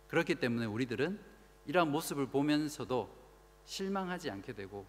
그렇기 0.09 0.35
때문에 0.35 0.67
우리들은 0.67 1.19
이러한 1.67 1.91
모습을 1.91 2.27
보면서도 2.27 3.09
실망하지 3.65 4.31
않게 4.31 4.53
되고 4.53 4.85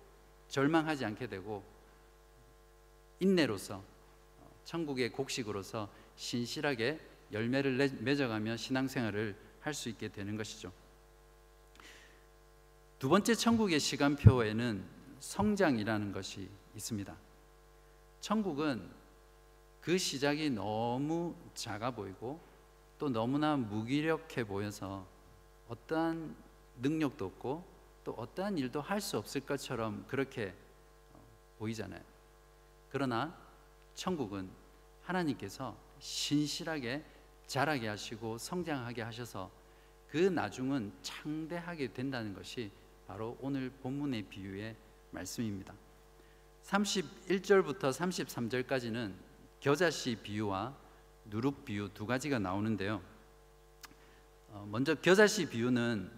절망하지 0.50 1.06
않게 1.06 1.28
되고 1.28 1.64
인내로서 3.20 3.84
천국의 4.66 5.12
곡식으로서 5.12 5.90
신실하게 6.16 7.00
열매를 7.32 7.98
맺어가며 8.02 8.58
신앙생활을 8.58 9.36
할 9.62 9.74
수 9.74 9.88
있게 9.90 10.10
되는 10.10 10.36
것이죠. 10.36 10.74
두 13.00 13.08
번째 13.08 13.34
천국의 13.34 13.80
시간표에는 13.80 14.84
성장이라는 15.24 16.12
것이 16.12 16.50
있습니다. 16.76 17.16
천국은 18.20 18.92
그 19.80 19.98
시작이 19.98 20.50
너무 20.50 21.34
작아 21.56 21.92
보이고 21.92 22.42
또 23.00 23.08
너무나 23.08 23.56
무기력해 23.56 24.44
보여서 24.44 25.08
어떠한 25.70 26.36
능력도 26.82 27.26
없고 27.26 27.64
또 28.04 28.12
어떠한 28.12 28.58
일도 28.58 28.82
할 28.82 29.00
수 29.00 29.18
없을 29.18 29.42
것처럼 29.42 30.06
그렇게 30.10 30.54
어, 31.14 31.20
보이잖아요. 31.58 32.02
그러나 32.92 33.34
천국은 33.96 34.50
하나님께서 35.04 35.76
신실하게 36.00 37.02
자라게 37.48 37.88
하시고 37.88 38.38
성장하게 38.38 39.02
하셔서 39.02 39.50
그 40.10 40.18
나중은 40.18 40.92
창대하게 41.02 41.94
된다는 41.94 42.34
것이 42.34 42.72
바로 43.08 43.38
오늘 43.42 43.70
본문의 43.70 44.24
비유의 44.24 44.76
말씀입니다. 45.14 45.74
31절부터 46.64 47.92
33절까지는 47.92 49.14
겨자씨 49.60 50.18
비유와 50.18 50.76
누룩 51.26 51.66
비유 51.66 51.90
두 51.94 52.06
가지가 52.06 52.40
나오는데요. 52.40 53.02
어, 54.50 54.68
먼저 54.70 54.96
겨자씨 54.96 55.50
비유는 55.50 56.12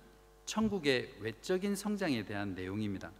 천국의 0.45 1.17
외적인 1.19 1.75
성장에 1.75 2.25
대한 2.25 2.55
내용입니다. 2.55 3.11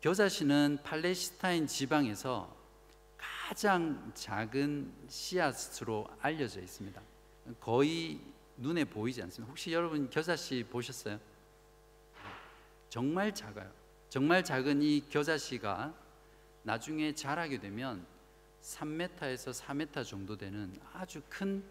겨자씨는 0.00 0.78
팔레스타인 0.84 1.66
지방에서 1.66 2.56
가장 3.16 4.12
작은 4.14 4.92
씨앗으로 5.08 6.08
알려져 6.20 6.60
있습니다. 6.60 7.00
거의 7.60 8.20
눈에 8.56 8.84
보이지 8.84 9.22
않습니다. 9.22 9.50
혹시 9.50 9.72
여러분 9.72 10.08
겨자씨 10.10 10.64
보셨어요? 10.70 11.18
정말 12.88 13.34
작아요. 13.34 13.77
정말 14.08 14.42
작은 14.42 14.80
이 14.80 15.06
겨자씨가 15.10 15.94
나중에 16.62 17.14
자라게 17.14 17.60
되면 17.60 18.06
3m에서 18.62 19.52
4m 19.52 20.06
정도 20.06 20.36
되는 20.36 20.74
아주 20.94 21.20
큰 21.28 21.62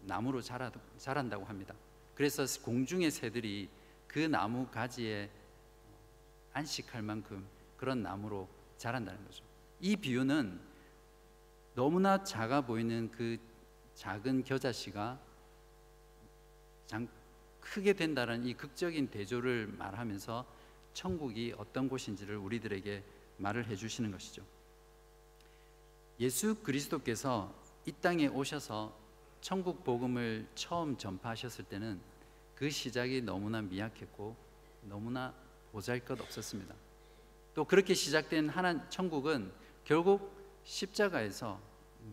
나무로 0.00 0.40
자라, 0.40 0.70
자란다고 0.96 1.44
합니다. 1.44 1.74
그래서 2.14 2.44
공중의 2.62 3.10
새들이 3.10 3.68
그 4.06 4.20
나무 4.20 4.66
가지에 4.68 5.30
안식할 6.54 7.02
만큼 7.02 7.46
그런 7.76 8.02
나무로 8.02 8.48
자란다는 8.78 9.22
거죠. 9.26 9.44
이 9.80 9.96
비유는 9.96 10.58
너무나 11.74 12.24
작아 12.24 12.62
보이는 12.62 13.10
그 13.10 13.36
작은 13.94 14.44
겨자씨가 14.44 15.20
장, 16.86 17.06
크게 17.60 17.92
된다는 17.92 18.46
이 18.46 18.54
극적인 18.54 19.08
대조를 19.08 19.66
말하면서 19.76 20.55
천국이 20.96 21.52
어떤 21.58 21.90
곳인지를 21.90 22.38
우리들에게 22.38 23.04
말을 23.36 23.66
해주시는 23.66 24.10
것이죠. 24.12 24.42
예수 26.18 26.54
그리스도께서 26.62 27.54
이 27.84 27.92
땅에 27.92 28.28
오셔서 28.28 28.96
천국 29.42 29.84
복음을 29.84 30.48
처음 30.54 30.96
전파하셨을 30.96 31.66
때는 31.66 32.00
그 32.54 32.70
시작이 32.70 33.20
너무나 33.20 33.60
미약했고 33.60 34.34
너무나 34.84 35.34
보잘 35.70 36.02
것 36.02 36.18
없었습니다. 36.18 36.74
또 37.54 37.66
그렇게 37.66 37.92
시작된 37.92 38.48
하나 38.48 38.88
천국은 38.88 39.52
결국 39.84 40.34
십자가에서 40.64 41.60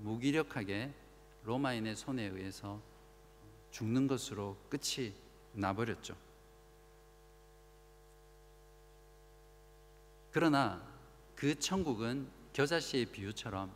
무기력하게 0.02 0.94
로마인의 1.46 1.96
손에 1.96 2.26
의해서 2.26 2.82
죽는 3.72 4.08
것으로 4.08 4.58
끝이 4.70 5.14
나버렸죠. 5.54 6.18
그러나 10.34 10.82
그 11.36 11.54
천국은 11.60 12.28
겨자씨의 12.54 13.06
비유처럼 13.06 13.72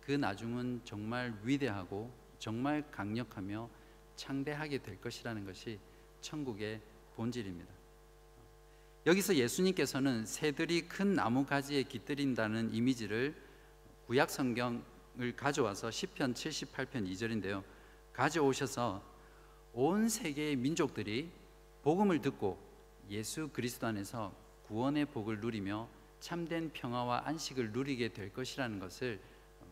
그 0.00 0.12
나중은 0.12 0.80
정말 0.84 1.38
위대하고 1.42 2.10
정말 2.38 2.90
강력하며 2.90 3.68
창대하게 4.16 4.78
될 4.78 4.98
것이라는 4.98 5.44
것이 5.44 5.78
천국의 6.22 6.80
본질입니다. 7.16 7.70
여기서 9.04 9.34
예수님께서는 9.34 10.24
새들이 10.24 10.88
큰 10.88 11.14
나무 11.14 11.44
가지에 11.44 11.82
깃들인다는 11.82 12.72
이미지를 12.72 13.34
구약 14.06 14.30
성경을 14.30 15.36
가져와서 15.36 15.90
시편 15.90 16.32
78편 16.32 17.10
2절인데요. 17.10 17.62
가져오셔서 18.14 19.02
온 19.74 20.08
세계의 20.08 20.56
민족들이 20.56 21.30
복음을 21.82 22.22
듣고 22.22 22.58
예수 23.10 23.50
그리스도 23.52 23.86
안에서 23.86 24.39
구원의 24.70 25.06
복을 25.06 25.40
누리며 25.40 25.88
참된 26.20 26.70
평화와 26.72 27.22
안식을 27.26 27.72
누리게 27.72 28.12
될 28.12 28.32
것이라는 28.32 28.78
것을 28.78 29.20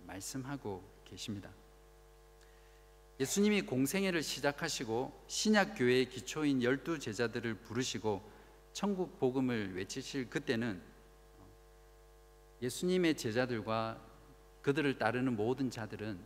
말씀하고 0.09 0.83
계십니다. 1.05 1.51
예수님이 3.21 3.63
공생애를 3.63 4.25
시작하시고 4.25 5.25
신약 5.29 5.77
교회의 5.79 6.09
기초인 6.09 6.65
열두 6.65 6.99
제자들을 6.99 7.55
부르시고 7.55 8.29
천국 8.73 9.21
복음을 9.21 9.77
외치실 9.77 10.31
그때는 10.31 10.83
예수님의 12.61 13.17
제자들과 13.17 14.01
그들을 14.63 14.99
따르는 14.99 15.37
모든 15.37 15.71
자들은 15.71 16.19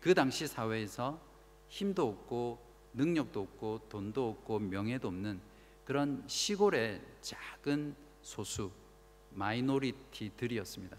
그 0.00 0.14
당시 0.14 0.46
사회에서 0.46 1.20
힘도 1.68 2.08
없고 2.08 2.58
능력도 2.94 3.40
없고 3.40 3.80
돈도 3.90 4.30
없고 4.30 4.60
명예도 4.60 5.08
없는 5.08 5.40
그런 5.84 6.24
시골의 6.26 7.02
작은 7.20 8.03
소수 8.24 8.72
마이노리티들이었습니다. 9.30 10.96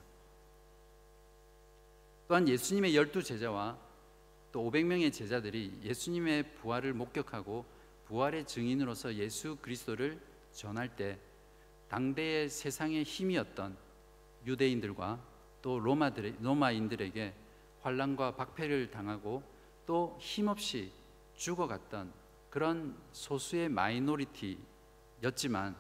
또한 2.28 2.48
예수님의 2.48 2.96
열두 2.96 3.22
제자와 3.24 3.78
또 4.52 4.72
500명의 4.72 5.12
제자들이 5.12 5.80
예수님의 5.84 6.56
부활을 6.56 6.94
목격하고 6.94 7.66
부활의 8.06 8.46
증인으로서 8.46 9.16
예수 9.16 9.58
그리스도를 9.58 10.22
전할 10.54 10.96
때 10.96 11.20
당대의 11.90 12.50
세상의 12.50 13.04
힘이었던 13.04 13.76
유대인들과 14.46 15.20
또 15.62 15.80
로마들, 15.80 16.38
로마인들에게 16.42 17.34
환란과 17.82 18.36
박해를 18.36 18.92
당하고 18.92 19.44
또 19.86 20.18
힘없이 20.20 20.92
죽어갔던 21.36 22.12
그런 22.50 22.98
소수의 23.12 23.70
마이노리티였지만 23.70 25.76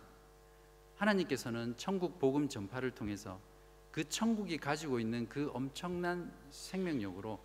하나님께서는 0.98 1.76
천국 1.78 2.20
복음 2.20 2.48
전파를 2.48 2.92
통해서 2.92 3.40
그 3.92 4.08
천국이 4.08 4.58
가지고 4.58 5.00
있는 5.00 5.28
그 5.30 5.50
엄청난 5.54 6.34
생명력으로 6.50 7.40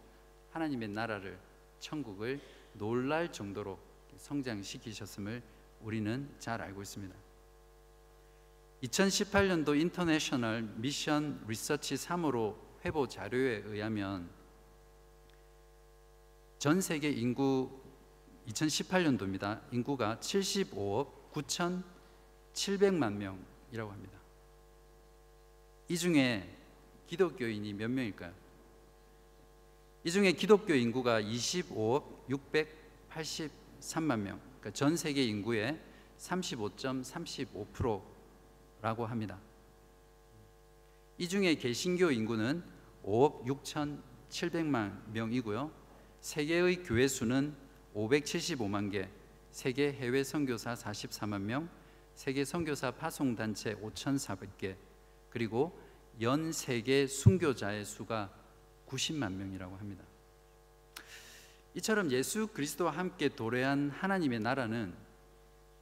하나님의 0.50 0.88
나라를 0.88 1.38
천국을 1.78 2.40
놀랄 2.74 3.32
정도로 3.32 3.78
성장시키셨음을 4.16 5.42
우리는 5.82 6.28
잘 6.38 6.60
알고 6.60 6.82
있습니다. 6.82 7.14
2018년도 8.82 9.78
인터내셔널 9.78 10.62
미션 10.76 11.44
리서치 11.46 11.94
3호로 11.94 12.56
회보 12.84 13.08
자료에 13.08 13.62
의하면 13.66 14.30
전 16.58 16.80
세계 16.80 17.10
인구 17.10 17.80
2018년도입니다. 18.48 19.60
인구가 19.70 20.16
75억 20.20 21.30
9,700만 22.60 23.14
명이라고 23.14 23.90
합니다. 23.90 24.20
이 25.88 25.96
중에 25.96 26.46
기독교인이 27.06 27.72
몇 27.72 27.90
명일까요? 27.90 28.34
이 30.04 30.10
중에 30.10 30.32
기독교 30.32 30.74
인구가 30.74 31.22
25억 31.22 32.04
683만 33.10 34.20
명, 34.20 34.38
그러니까 34.60 34.72
전 34.72 34.96
세계 34.96 35.24
인구의 35.24 35.80
35.35%라고 36.18 39.06
합니다. 39.06 39.40
이 41.18 41.28
중에 41.28 41.56
개신교 41.56 42.12
인구는 42.12 42.62
5억 43.04 43.44
6,700만 44.30 45.12
명이고요. 45.12 45.70
세계의 46.20 46.82
교회 46.82 47.08
수는 47.08 47.54
575만 47.94 48.92
개, 48.92 49.08
세계 49.50 49.92
해외 49.92 50.22
선교사 50.22 50.74
44만 50.74 51.40
명, 51.42 51.68
세계 52.20 52.44
선교사 52.44 52.90
파송 52.90 53.34
단체 53.34 53.74
5,400개, 53.76 54.76
그리고 55.30 55.80
연 56.20 56.52
세계 56.52 57.06
순교자의 57.06 57.86
수가 57.86 58.30
90만 58.86 59.32
명이라고 59.32 59.74
합니다. 59.74 60.04
이처럼 61.76 62.10
예수 62.10 62.48
그리스도와 62.48 62.90
함께 62.90 63.30
도래한 63.30 63.88
하나님의 63.88 64.40
나라는 64.40 64.92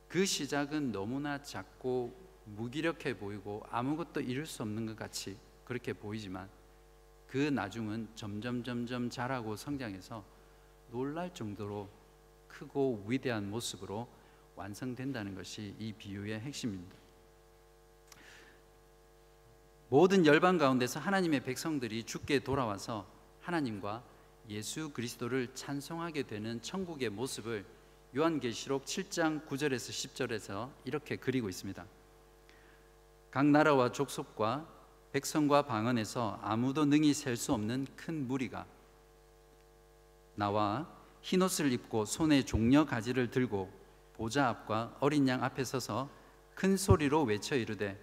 그 0.07 0.25
시작은 0.25 0.93
너무나 0.93 1.43
작고 1.43 2.15
무기력해 2.45 3.19
보이고 3.19 3.67
아무것도 3.71 4.21
이룰 4.21 4.47
수 4.47 4.63
없는 4.63 4.87
것 4.87 4.95
같이 4.95 5.37
그렇게 5.65 5.93
보이지만 5.93 6.49
그 7.27 7.37
나중은 7.37 8.11
점점 8.15 8.63
점점 8.63 9.11
자라고 9.11 9.57
성장해서 9.57 10.25
놀랄 10.93 11.35
정도로 11.35 11.89
크고 12.47 13.07
위대한 13.09 13.51
모습으로 13.51 14.07
완성된다는 14.59 15.35
것이 15.35 15.75
이 15.79 15.93
비유의 15.93 16.41
핵심입니다. 16.41 16.97
모든 19.89 20.27
열방 20.27 20.59
가운데서 20.59 21.01
하나님의 21.01 21.45
백성들이 21.45 22.05
죽게 22.05 22.41
돌아와서 22.41 23.07
하나님과 23.41 24.03
예수 24.51 24.91
그리스도를 24.91 25.55
찬송하게 25.55 26.25
되는 26.25 26.61
천국의 26.61 27.09
모습을 27.11 27.65
요한계시록 28.17 28.85
7장 28.85 29.47
9절에서 29.47 29.91
10절에서 29.91 30.71
이렇게 30.85 31.17
그리고 31.17 31.49
있습니다. 31.49 31.85
각 33.31 33.47
나라와 33.47 33.93
족속과 33.93 34.67
백성과 35.13 35.63
방언에서 35.63 36.39
아무도 36.43 36.85
능히 36.85 37.15
셀 37.15 37.37
수 37.37 37.53
없는 37.53 37.87
큰 37.97 38.27
무리가 38.27 38.67
나와 40.35 40.87
흰옷을 41.23 41.73
입고 41.73 42.05
손에 42.05 42.45
종려 42.45 42.85
가지를 42.85 43.31
들고 43.31 43.78
보좌 44.19 44.49
앞과 44.49 44.97
어린 44.99 45.27
양 45.29 45.43
앞에 45.45 45.63
서서 45.65 46.11
큰 46.55 46.77
소리로 46.77 47.23
외쳐 47.23 47.55
이르되 47.55 47.99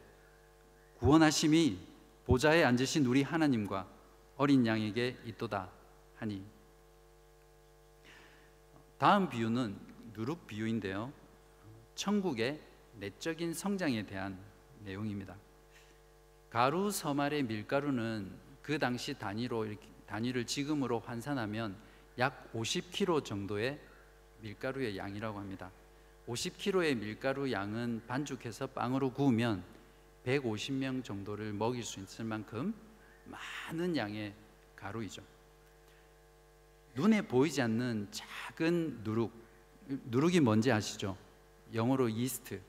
구원하심이 0.97 1.78
보좌에 2.25 2.63
앉으신 2.63 3.06
우리 3.06 3.21
하나님과 3.21 3.86
어린 4.38 4.65
양에게 4.65 5.17
있도다 5.25 5.69
하니. 6.15 6.43
다음 8.97 9.30
비유는 9.30 9.78
누룩 10.13 10.47
가루 16.49 16.91
서말의 16.91 17.43
밀가루는 17.43 18.32
그 18.62 18.80
당시 18.80 19.13
단위로 19.19 19.67
단위를 20.08 20.45
지금으로 20.45 20.99
환산하면 21.01 21.75
약 22.17 22.54
50kg 22.54 23.25
정도의 23.25 23.80
밀가루의 24.39 24.97
양이라고 24.97 25.38
합니다. 25.38 25.69
50kg의 26.27 26.97
밀가루 26.97 27.51
양은 27.51 28.03
반죽해서 28.07 28.67
빵으로 28.67 29.11
구우면 29.11 29.63
150명 30.25 31.03
정도를 31.03 31.53
먹일 31.53 31.83
수 31.83 31.99
있을 31.99 32.25
만큼 32.25 32.73
많은 33.25 33.95
양의 33.95 34.33
가루이죠. 34.75 35.21
눈에 36.95 37.21
보이지 37.21 37.61
않는 37.61 38.07
작은 38.11 39.01
누룩, 39.03 39.31
누룩이 40.05 40.39
뭔지 40.39 40.71
아시죠? 40.71 41.17
영어로 41.73 42.09
이스트, 42.09 42.59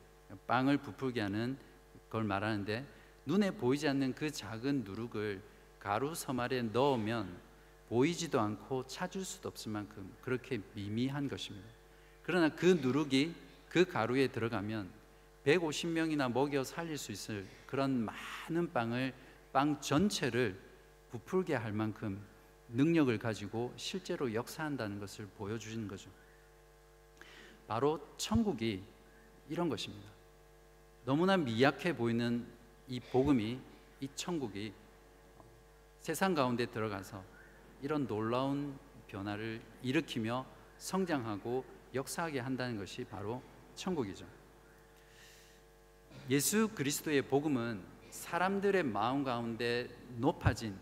빵을 0.47 0.79
부풀게 0.79 1.21
하는 1.21 1.57
걸 2.11 2.25
말하는데 2.25 2.85
눈에 3.25 3.53
보이지 3.53 3.89
않는 3.89 4.15
그 4.15 4.31
작은 4.31 4.85
누룩을 4.85 5.43
가루 5.79 6.15
서말에 6.15 6.63
넣으면 6.63 7.39
보이지도 7.89 8.41
않고 8.41 8.87
찾을 8.87 9.25
수도 9.25 9.49
없을 9.49 9.71
만큼 9.73 10.13
그렇게 10.21 10.61
미미한 10.75 11.29
것입니다. 11.29 11.69
그러나 12.23 12.49
그 12.49 12.67
누룩이 12.67 13.46
그 13.77 13.85
가루에 13.85 14.29
들어가면 14.29 14.89
150명이나 15.45 16.33
먹여 16.33 16.65
살릴 16.65 16.97
수 16.97 17.13
있을 17.13 17.47
그런 17.67 18.07
많은 18.49 18.73
빵을 18.73 19.13
빵 19.53 19.79
전체를 19.83 20.59
부풀게 21.11 21.55
할 21.55 21.75
만큼 21.75 22.19
능력을 22.71 23.19
가지고 23.19 23.75
실제로 23.77 24.33
역사한다는 24.33 24.99
것을 24.99 25.27
보여주시는 25.37 25.89
거죠. 25.89 26.09
바로 27.69 28.01
천국이 28.17 28.83
이런 29.51 29.69
것입니다. 29.69 30.09
너무나 31.05 31.37
미약해 31.37 31.95
보이는 31.95 32.47
이 32.89 32.99
복음이 32.99 33.61
이 34.01 34.09
천국이 34.15 34.73
세상 36.01 36.33
가운데 36.33 36.65
들어가서 36.65 37.23
이런 37.83 38.07
놀라운 38.07 38.75
변화를 39.07 39.61
일으키며 39.83 40.47
성장하고 40.79 41.63
역사하게 41.95 42.41
한다는 42.41 42.79
것이 42.79 43.05
바로 43.05 43.43
천국이죠. 43.77 44.27
예수 46.29 46.69
그리스도의 46.75 47.23
복음은 47.23 47.81
사람들의 48.11 48.83
마음 48.83 49.23
가운데 49.23 49.89
높아진 50.17 50.77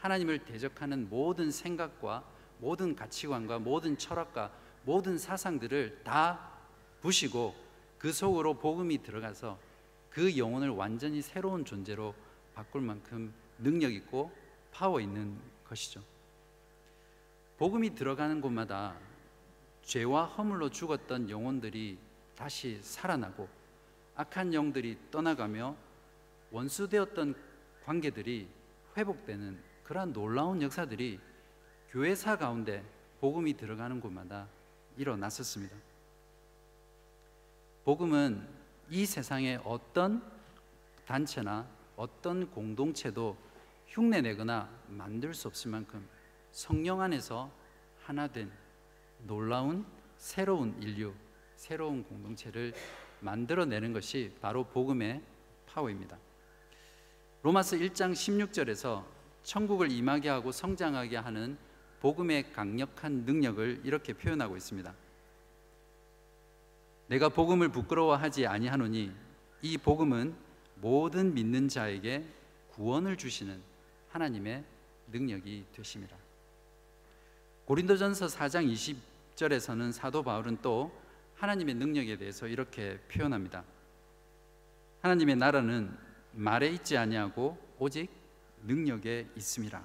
하나님을 0.00 0.44
대적하는 0.44 1.08
모든 1.08 1.50
생각과 1.50 2.24
모든 2.58 2.96
가치관과 2.96 3.58
모든 3.58 3.96
철학과 3.96 4.50
모든 4.84 5.18
사상들을 5.18 6.02
다 6.02 6.50
부시고 7.02 7.54
그 7.98 8.12
속으로 8.12 8.54
복음이 8.54 9.02
들어가서 9.02 9.58
그 10.08 10.36
영혼을 10.36 10.70
완전히 10.70 11.22
새로운 11.22 11.64
존재로 11.64 12.14
바꿀 12.54 12.80
만큼 12.80 13.32
능력 13.58 13.92
있고 13.92 14.32
파워 14.72 15.00
있는 15.00 15.38
것이죠. 15.68 16.02
복음이 17.58 17.94
들어가는 17.94 18.40
곳마다 18.40 18.96
죄와 19.82 20.24
허물로 20.24 20.70
죽었던 20.70 21.30
영혼들이 21.30 21.98
다시 22.40 22.80
살아나고 22.80 23.46
악한 24.16 24.54
영들이 24.54 24.96
떠나가며 25.10 25.76
원수되었던 26.50 27.34
관계들이 27.84 28.48
회복되는 28.96 29.62
그러한 29.84 30.14
놀라운 30.14 30.62
역사들이 30.62 31.20
교회사 31.90 32.38
가운데 32.38 32.82
복음이 33.20 33.58
들어가는 33.58 34.00
곳마다 34.00 34.48
일어났었습니다. 34.96 35.76
복음은 37.84 38.48
이 38.88 39.04
세상의 39.04 39.60
어떤 39.62 40.22
단체나 41.06 41.68
어떤 41.94 42.50
공동체도 42.50 43.36
흉내내거나 43.88 44.66
만들 44.88 45.34
수 45.34 45.46
없을 45.46 45.70
만큼 45.72 46.08
성령 46.52 47.02
안에서 47.02 47.50
하나 48.02 48.26
된 48.28 48.50
놀라운 49.26 49.84
새로운 50.16 50.74
인류, 50.80 51.12
새로운 51.60 52.02
공동체를 52.04 52.72
만들어내는 53.20 53.92
것이 53.92 54.32
바로 54.40 54.64
복음의 54.64 55.20
파워입니다. 55.66 56.16
로마서 57.42 57.76
1장 57.76 58.12
16절에서 58.12 59.04
천국을 59.42 59.92
임하게 59.92 60.30
하고 60.30 60.52
성장하게 60.52 61.18
하는 61.18 61.58
복음의 62.00 62.52
강력한 62.54 63.26
능력을 63.26 63.82
이렇게 63.84 64.14
표현하고 64.14 64.56
있습니다. 64.56 64.94
내가 67.08 67.28
복음을 67.28 67.68
부끄러워하지 67.68 68.46
아니하노니 68.46 69.12
이 69.60 69.76
복음은 69.76 70.34
모든 70.76 71.34
믿는 71.34 71.68
자에게 71.68 72.24
구원을 72.70 73.18
주시는 73.18 73.60
하나님의 74.08 74.64
능력이 75.12 75.66
되심이라. 75.72 76.16
고린도전서 77.66 78.28
4장 78.28 78.96
20절에서는 79.36 79.92
사도 79.92 80.22
바울은 80.22 80.62
또 80.62 80.99
하나님의 81.40 81.74
능력에 81.76 82.18
대해서 82.18 82.46
이렇게 82.46 82.98
표현합니다. 83.08 83.64
하나님의 85.00 85.36
나라는 85.36 85.96
말에 86.32 86.68
있지 86.68 86.98
아니하고 86.98 87.56
오직 87.78 88.10
능력에 88.64 89.26
있음이라. 89.34 89.82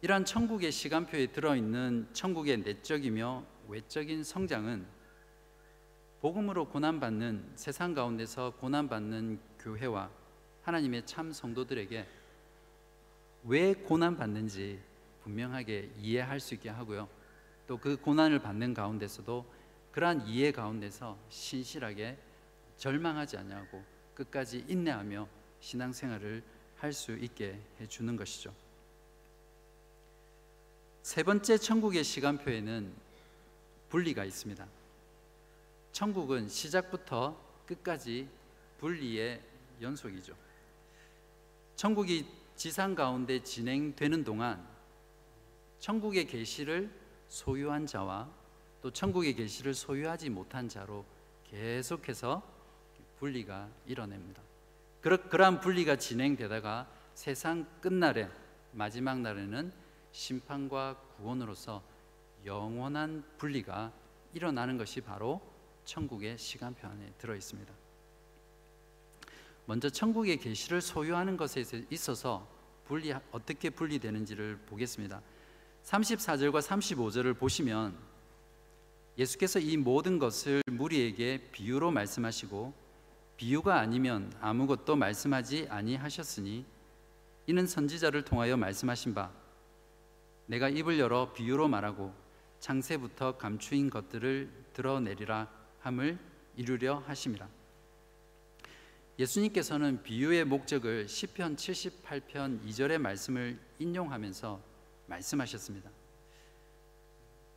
이러한 0.00 0.24
천국의 0.24 0.72
시간표에 0.72 1.28
들어 1.28 1.54
있는 1.54 2.08
천국의 2.12 2.58
내적이며 2.58 3.44
외적인 3.68 4.24
성장은 4.24 4.84
복음으로 6.20 6.68
고난받는 6.68 7.52
세상 7.54 7.94
가운데서 7.94 8.54
고난받는 8.58 9.38
교회와 9.60 10.10
하나님의 10.64 11.06
참 11.06 11.32
성도들에게 11.32 12.08
왜 13.44 13.74
고난받는지 13.74 14.80
분명하게 15.22 15.92
이해할 16.00 16.40
수 16.40 16.54
있게 16.54 16.68
하고요. 16.68 17.21
또 17.66 17.78
그 17.78 17.96
고난을 17.96 18.40
받는 18.40 18.74
가운데서도 18.74 19.44
그러한 19.92 20.26
이해 20.26 20.52
가운데서 20.52 21.18
신실하게 21.28 22.18
절망하지 22.76 23.36
아니하고 23.36 23.82
끝까지 24.14 24.64
인내하며 24.68 25.28
신앙생활을 25.60 26.42
할 26.76 26.92
수 26.92 27.12
있게 27.12 27.60
해 27.80 27.86
주는 27.86 28.16
것이죠. 28.16 28.52
세 31.02 31.22
번째 31.22 31.56
천국의 31.56 32.02
시간표에는 32.02 32.92
분리가 33.88 34.24
있습니다. 34.24 34.66
천국은 35.92 36.48
시작부터 36.48 37.40
끝까지 37.66 38.28
분리의 38.80 39.40
연속이죠. 39.80 40.34
천국이 41.76 42.26
지상 42.56 42.96
가운데 42.96 43.40
진행되는 43.40 44.24
동안 44.24 44.66
천국의 45.78 46.26
계시를 46.26 46.90
소유한 47.32 47.86
자와 47.86 48.28
또 48.82 48.90
천국의 48.90 49.34
계시를 49.34 49.72
소유하지 49.72 50.28
못한 50.28 50.68
자로 50.68 51.02
계속해서 51.44 52.42
분리가 53.18 53.70
일어납니다. 53.86 54.42
그러한 55.00 55.60
분리가 55.60 55.96
진행되다가 55.96 56.86
세상 57.14 57.66
끝날에 57.80 58.28
마지막 58.72 59.20
날에는 59.20 59.72
심판과 60.12 61.00
구원으로서 61.16 61.82
영원한 62.44 63.24
분리가 63.38 63.94
일어나는 64.34 64.76
것이 64.76 65.00
바로 65.00 65.40
천국의 65.86 66.36
시간표 66.36 66.86
안에 66.86 67.14
들어 67.16 67.34
있습니다. 67.34 67.72
먼저 69.64 69.88
천국의 69.88 70.36
계시를 70.36 70.82
소유하는 70.82 71.38
것에 71.38 71.64
있어서 71.88 72.46
분리 72.84 73.10
어떻게 73.30 73.70
분리되는지를 73.70 74.58
보겠습니다. 74.66 75.22
34절과 75.84 76.62
35절을 76.62 77.38
보시면 77.38 77.96
예수께서 79.18 79.58
이 79.58 79.76
모든 79.76 80.18
것을 80.18 80.62
무리에게 80.70 81.48
비유로 81.52 81.90
말씀하시고 81.90 82.72
비유가 83.36 83.80
아니면 83.80 84.32
아무것도 84.40 84.96
말씀하지 84.96 85.66
아니하셨으니 85.68 86.64
이는 87.46 87.66
선지자를 87.66 88.24
통하여 88.24 88.56
말씀하신 88.56 89.14
바 89.14 89.30
내가 90.46 90.68
입을 90.68 90.98
열어 90.98 91.32
비유로 91.32 91.68
말하고 91.68 92.14
창세부터 92.60 93.36
감추인 93.38 93.90
것들을 93.90 94.50
드러내리라 94.72 95.48
함을 95.80 96.18
이루려 96.56 96.98
하심이라. 97.06 97.48
예수님께서는 99.18 100.02
비유의 100.02 100.44
목적을 100.44 101.08
시편 101.08 101.56
78편 101.56 102.64
2절의 102.64 102.98
말씀을 102.98 103.58
인용하면서 103.78 104.71
말씀하셨습니다. 105.12 105.90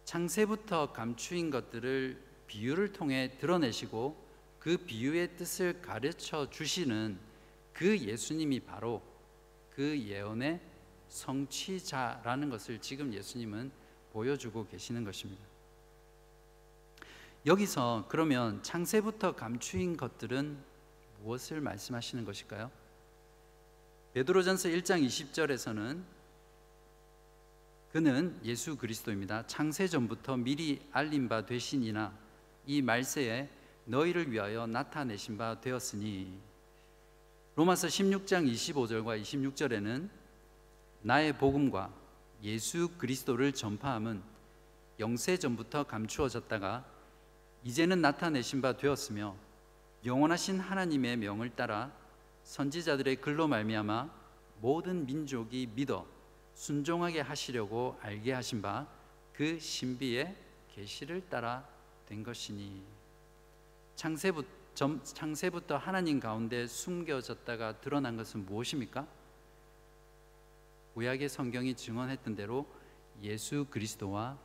창세부터 0.04 0.92
감추인 0.92 1.50
것들을 1.50 2.22
비유를 2.48 2.94
통해 2.94 3.38
드러내시고 3.40 4.24
그 4.60 4.78
비유의 4.78 5.38
뜻을 5.38 5.82
가르쳐 5.82 6.50
주시는 6.50 7.18
그 7.74 7.98
예수님이 7.98 8.60
바로 8.62 9.02
그 9.72 10.00
예언의 10.00 10.60
성취자라는 11.10 12.50
것을 12.50 12.80
지금 12.80 13.14
예수님은 13.14 13.72
보여주고 14.14 14.68
계시는 14.68 15.04
것입니다. 15.04 15.44
여기서 17.46 18.06
그러면 18.10 18.64
창세부터 18.64 19.36
감추인 19.36 19.98
것들은 19.98 20.58
무엇을 21.22 21.62
말씀하시는 21.62 22.26
것일까요? 22.26 22.72
베드로전서 24.14 24.70
1장 24.70 25.06
20절에서는 25.06 26.15
그는 27.96 28.38
예수 28.44 28.76
그리스도입니다. 28.76 29.48
창세 29.48 29.88
전부터 29.88 30.36
미리 30.36 30.82
알린 30.92 31.30
바 31.30 31.46
되시니나 31.46 32.12
이 32.66 32.82
말세에 32.82 33.48
너희를 33.86 34.30
위하여 34.34 34.68
나타내신 34.68 35.38
바 35.38 35.62
되었으니 35.62 36.38
로마서 37.56 37.88
16장 37.88 38.52
25절과 38.52 39.22
26절에는 39.22 40.10
나의 41.04 41.38
복음과 41.38 41.90
예수 42.44 42.90
그리스도를 42.98 43.54
전파함은 43.54 44.22
영세 45.00 45.38
전부터 45.38 45.86
감추어졌다가 45.86 46.84
이제는 47.64 48.02
나타내신 48.02 48.62
바 48.62 48.76
되었으며 48.76 49.38
영원하신 50.06 50.60
하나님의 50.60 51.16
명을 51.16 51.56
따라 51.56 51.94
선지자들의 52.44 53.22
글로 53.22 53.48
말미암아 53.48 54.10
모든 54.60 55.06
민족이 55.06 55.70
믿어 55.74 56.15
순종하게 56.56 57.22
하시려고 57.22 57.98
알게 58.02 58.34
하신 58.34 58.62
바 58.62 58.88
그 59.36 59.60
신비의 59.60 60.34
계시를 60.74 61.28
따라 61.30 61.68
된 62.08 62.24
것이니 62.24 62.82
창세부, 63.96 64.46
점, 64.74 65.02
창세부터 65.04 65.78
하나님 65.78 66.20
가운데 66.20 66.68
숨겨졌다가 66.68 67.82
드러난 67.82 68.16
것은 68.16 68.46
무엇입니까? 68.46 69.06
구약의 70.94 71.28
성경이 71.28 71.76
증언했던 71.76 72.36
대로 72.36 72.66
예수 73.22 73.66
그리스도와 73.70 74.38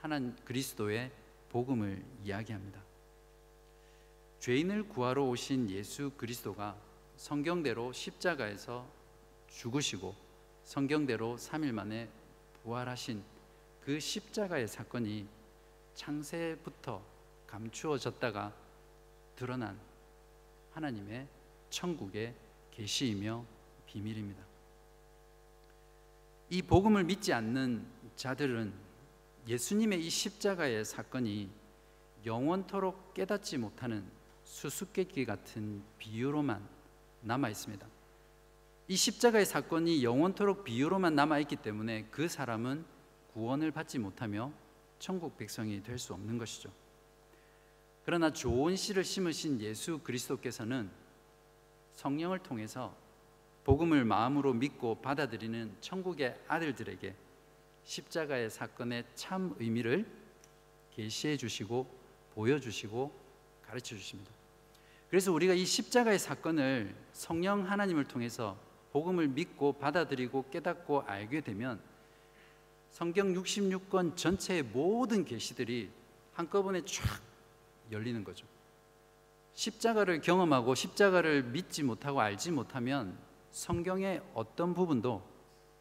하나님 0.00 0.34
그리스도의 0.44 1.10
복음을 1.50 2.02
이야기합니다. 2.24 2.80
죄인을 4.40 4.88
구하러 4.88 5.24
오신 5.24 5.68
예수 5.70 6.10
그리스도가 6.16 6.76
성경대로 7.16 7.92
십자가에서 7.92 8.86
죽으시고 9.48 10.27
성경대로 10.68 11.36
3일 11.38 11.72
만에 11.72 12.10
부활하신 12.62 13.22
그 13.80 13.98
십자가의 13.98 14.68
사건이 14.68 15.26
창세부터 15.94 17.02
감추어졌다가 17.46 18.52
드러난 19.34 19.78
하나님의 20.74 21.26
천국의 21.70 22.34
계시이며 22.70 23.46
비밀입니다. 23.86 24.44
이 26.50 26.60
복음을 26.60 27.02
믿지 27.02 27.32
않는 27.32 27.86
자들은 28.16 28.70
예수님의 29.46 30.04
이 30.04 30.10
십자가의 30.10 30.84
사건이 30.84 31.48
영원토록 32.26 33.14
깨닫지 33.14 33.56
못하는 33.56 34.04
수수께끼 34.44 35.24
같은 35.24 35.82
비유로만 35.96 36.62
남아 37.22 37.48
있습니다. 37.48 37.97
이 38.90 38.96
십자가의 38.96 39.44
사건이 39.44 40.02
영원토록 40.02 40.64
비유로만 40.64 41.14
남아 41.14 41.40
있기 41.40 41.56
때문에 41.56 42.06
그 42.10 42.26
사람은 42.26 42.86
구원을 43.34 43.70
받지 43.70 43.98
못하며 43.98 44.50
천국 44.98 45.36
백성이 45.36 45.82
될 45.82 45.98
수 45.98 46.14
없는 46.14 46.38
것이죠. 46.38 46.72
그러나 48.06 48.32
좋은 48.32 48.76
씨를 48.76 49.04
심으신 49.04 49.60
예수 49.60 49.98
그리스도께서는 49.98 50.90
성령을 51.92 52.38
통해서 52.38 52.96
복음을 53.64 54.06
마음으로 54.06 54.54
믿고 54.54 55.02
받아들이는 55.02 55.76
천국의 55.82 56.40
아들들에게 56.48 57.14
십자가의 57.84 58.48
사건의 58.48 59.04
참 59.14 59.54
의미를 59.58 60.06
계시해 60.92 61.36
주시고 61.36 61.86
보여 62.34 62.58
주시고 62.58 63.12
가르쳐 63.66 63.94
주십니다. 63.94 64.32
그래서 65.10 65.30
우리가 65.30 65.52
이 65.52 65.66
십자가의 65.66 66.18
사건을 66.18 66.94
성령 67.12 67.70
하나님을 67.70 68.08
통해서 68.08 68.56
복음을 68.98 69.28
믿고 69.28 69.74
받아들이고 69.74 70.46
깨닫고 70.50 71.02
알게 71.02 71.42
되면 71.42 71.80
성경 72.90 73.32
66권 73.32 74.16
전체의 74.16 74.64
모든 74.64 75.24
계시들이 75.24 75.88
한꺼번에 76.32 76.84
쫙 76.84 77.22
열리는 77.92 78.24
거죠. 78.24 78.44
십자가를 79.52 80.20
경험하고 80.20 80.74
십자가를 80.74 81.44
믿지 81.44 81.84
못하고 81.84 82.20
알지 82.20 82.50
못하면 82.50 83.16
성경의 83.52 84.20
어떤 84.34 84.74
부분도 84.74 85.22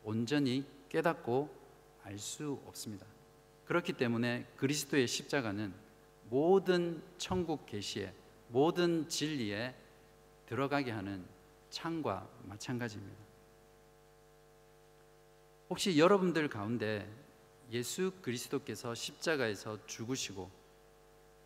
온전히 0.03 0.63
깨닫고 0.89 1.49
알 2.03 2.19
수 2.19 2.61
없습니다. 2.67 3.05
그렇기 3.65 3.93
때문에 3.93 4.45
그리스도의 4.57 5.07
십자가는 5.07 5.73
모든 6.29 7.01
천국 7.17 7.65
계시에 7.65 8.13
모든 8.49 9.09
진리에 9.09 9.73
들어가게 10.45 10.91
하는 10.91 11.25
창과 11.77 12.27
마찬가지입니다. 12.45 13.15
혹시 15.69 15.99
여러분들 15.99 16.49
가운데 16.49 17.07
예수 17.71 18.11
그리스도께서 18.23 18.95
십자가에서 18.95 19.77
죽으시고 19.85 20.49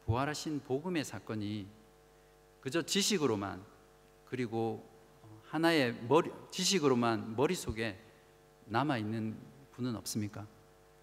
부활하신 0.06 0.62
복음의 0.62 1.04
사건이 1.04 1.68
그저 2.62 2.82
지식으로만 2.82 3.62
그리고 4.24 4.90
하나의 5.48 5.96
머리, 6.08 6.32
지식으로만 6.50 7.36
머릿속에 7.36 8.00
남아 8.68 9.00
있는 9.00 9.38
분은 9.72 9.98
없습니까? 9.98 10.48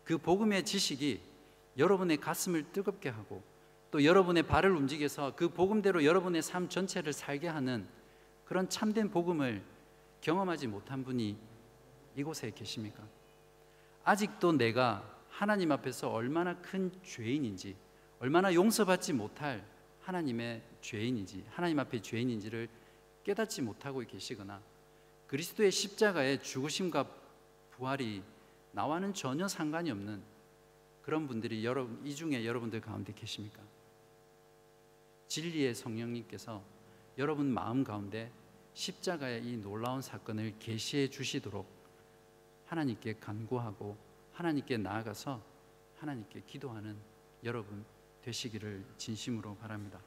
그 0.05 0.17
복음의 0.17 0.65
지식이 0.65 1.21
여러분의 1.77 2.17
가슴을 2.17 2.73
뜨겁게 2.73 3.11
하고 3.11 3.43
또 3.91 4.03
여러분의 4.05 4.45
발을 4.45 4.75
움직여서 4.75 5.35
그 5.37 5.51
복음대로 5.51 6.03
여러분의 6.03 6.41
삶 6.41 6.71
전체를 6.71 7.13
살게 7.13 7.47
하는 7.49 7.98
그런 8.49 8.67
참된 8.71 9.11
복음을 9.11 9.63
경험하지 10.23 10.69
못한 10.69 11.05
분이 11.05 11.37
이곳에 12.17 12.51
계십니까? 12.51 13.07
아직도 14.05 14.53
내가 14.53 15.05
하나님 15.29 15.71
앞에서 15.71 16.11
얼마나 16.11 16.57
큰 16.63 16.91
죄인인지, 17.05 17.77
얼마나 18.21 18.55
용서받지 18.55 19.13
못할 19.13 19.63
하나님의 20.01 20.63
죄인인지, 20.81 21.45
하나님 21.51 21.79
앞에 21.79 22.01
죄인인지를 22.01 22.71
깨닫지 23.23 23.61
못하고 23.61 24.01
계시거나 24.01 24.63
그리스도의 25.27 25.71
십자가의 25.71 26.43
죽으심과 26.43 27.07
부활이 27.73 28.23
나와는 28.73 29.13
전혀 29.13 29.47
상관이 29.47 29.91
없는 29.91 30.23
그런 31.03 31.29
분들이 31.29 31.67
여러분 31.67 32.01
이 32.03 32.15
중에 32.15 32.47
여러분들 32.47 32.81
가운데 32.81 33.13
계십니까? 33.13 33.61
진리의 35.27 35.75
성령님께서 35.75 36.78
여러분 37.19 37.53
마음 37.53 37.83
가운데 37.83 38.31
십자가의 38.75 39.45
이 39.45 39.57
놀라운 39.57 40.01
사건을 40.01 40.55
계시해 40.61 41.11
주시도록 41.11 41.69
하나님께 42.67 43.15
간구하고 43.15 43.97
하나님께 44.35 44.77
나아가서 44.77 45.43
하나님께 45.99 46.43
기도하는 46.47 46.97
여러분 47.43 47.85
되시기를 48.23 48.85
진심으로 48.99 49.57
바랍니다. 49.57 50.01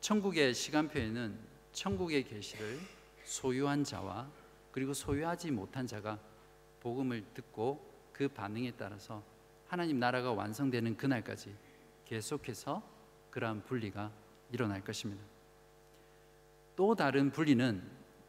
천국의 0.00 0.54
시간표에는 0.54 1.38
천국의 1.72 2.24
계시를 2.24 2.78
소유한 3.24 3.84
자와 3.84 4.30
그리고 4.72 4.94
소유하지 4.94 5.50
못한 5.50 5.86
자가 5.86 6.18
복음을 6.80 7.22
듣고 7.34 7.86
그 8.14 8.28
반응에 8.28 8.72
따라서 8.78 9.22
하나님 9.66 9.98
나라가 9.98 10.32
완성되는 10.32 10.96
그날까지 10.96 11.54
계속해서 12.06 12.82
그러한 13.30 13.62
분리가 13.64 14.10
일어날 14.50 14.82
것입니다. 14.82 15.22
또 16.76 16.94
다른 16.94 17.30
분리는 17.30 17.82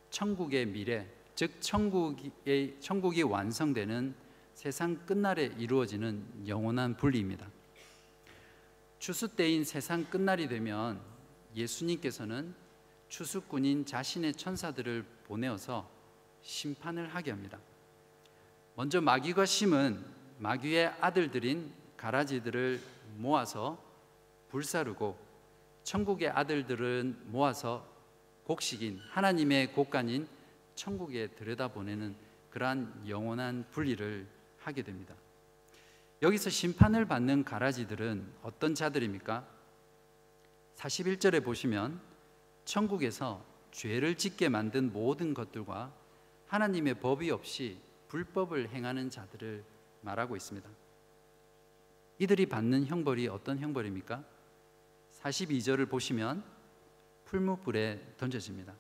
천국의 0.10 0.66
미래, 0.66 1.08
즉 1.36 1.62
천국의 1.62 2.78
천국이 2.80 3.24
완성되는 3.24 4.16
세상 4.54 5.06
끝날에 5.06 5.46
이루어지는 5.58 6.48
영원한 6.48 6.98
분리입니다. 6.98 7.48
추수 8.98 9.28
때인 9.30 9.64
세상 9.64 10.04
끝날이 10.06 10.50
되면 10.50 11.00
예수님께서는 11.56 12.54
추수꾼인 13.08 13.86
자신의 13.86 14.34
천사들을 14.34 15.06
보내어서 15.26 15.90
심판을 16.42 17.14
하게 17.16 17.32
합니다. 17.32 17.60
먼저 18.76 19.02
마귀가 19.02 19.46
심은 19.46 20.04
마귀의 20.40 20.88
아들들인 21.00 21.72
가라지들을 21.98 22.82
모아서 23.18 23.82
불사르고 24.50 25.29
천국의 25.90 26.30
아들들은 26.30 27.18
모아서 27.32 27.84
곡식인 28.44 29.00
하나님의 29.10 29.74
곡간인 29.74 30.28
천국에 30.76 31.30
들여다보내는 31.30 32.16
그러한 32.52 33.06
영원한 33.08 33.66
분리를 33.72 34.28
하게 34.60 34.84
됩니다. 34.84 35.16
여기서 36.22 36.52
심판을 36.52 37.06
받는 37.06 37.44
가라지들은 37.44 38.34
어떤 38.44 38.76
자들입니까? 38.76 39.48
41절에 40.76 41.44
보시면 41.44 42.00
천국에서 42.66 43.44
죄를 43.72 44.14
짓게 44.14 44.48
만든 44.48 44.94
모든 44.94 45.34
것들과 45.34 45.92
하나님의 46.46 47.00
법이 47.00 47.32
없이 47.32 47.80
불법을 48.10 48.70
행하는 48.70 49.10
자들을 49.10 49.64
말하고 50.02 50.36
있습니다. 50.36 50.70
이들이 52.20 52.46
받는 52.46 52.86
형벌이 52.86 53.28
어떤 53.28 53.58
형벌입니까? 53.58 54.39
42절을 55.22 55.90
보시면 55.90 56.44
풀무불에 57.26 58.16
던져집니다. 58.18 58.74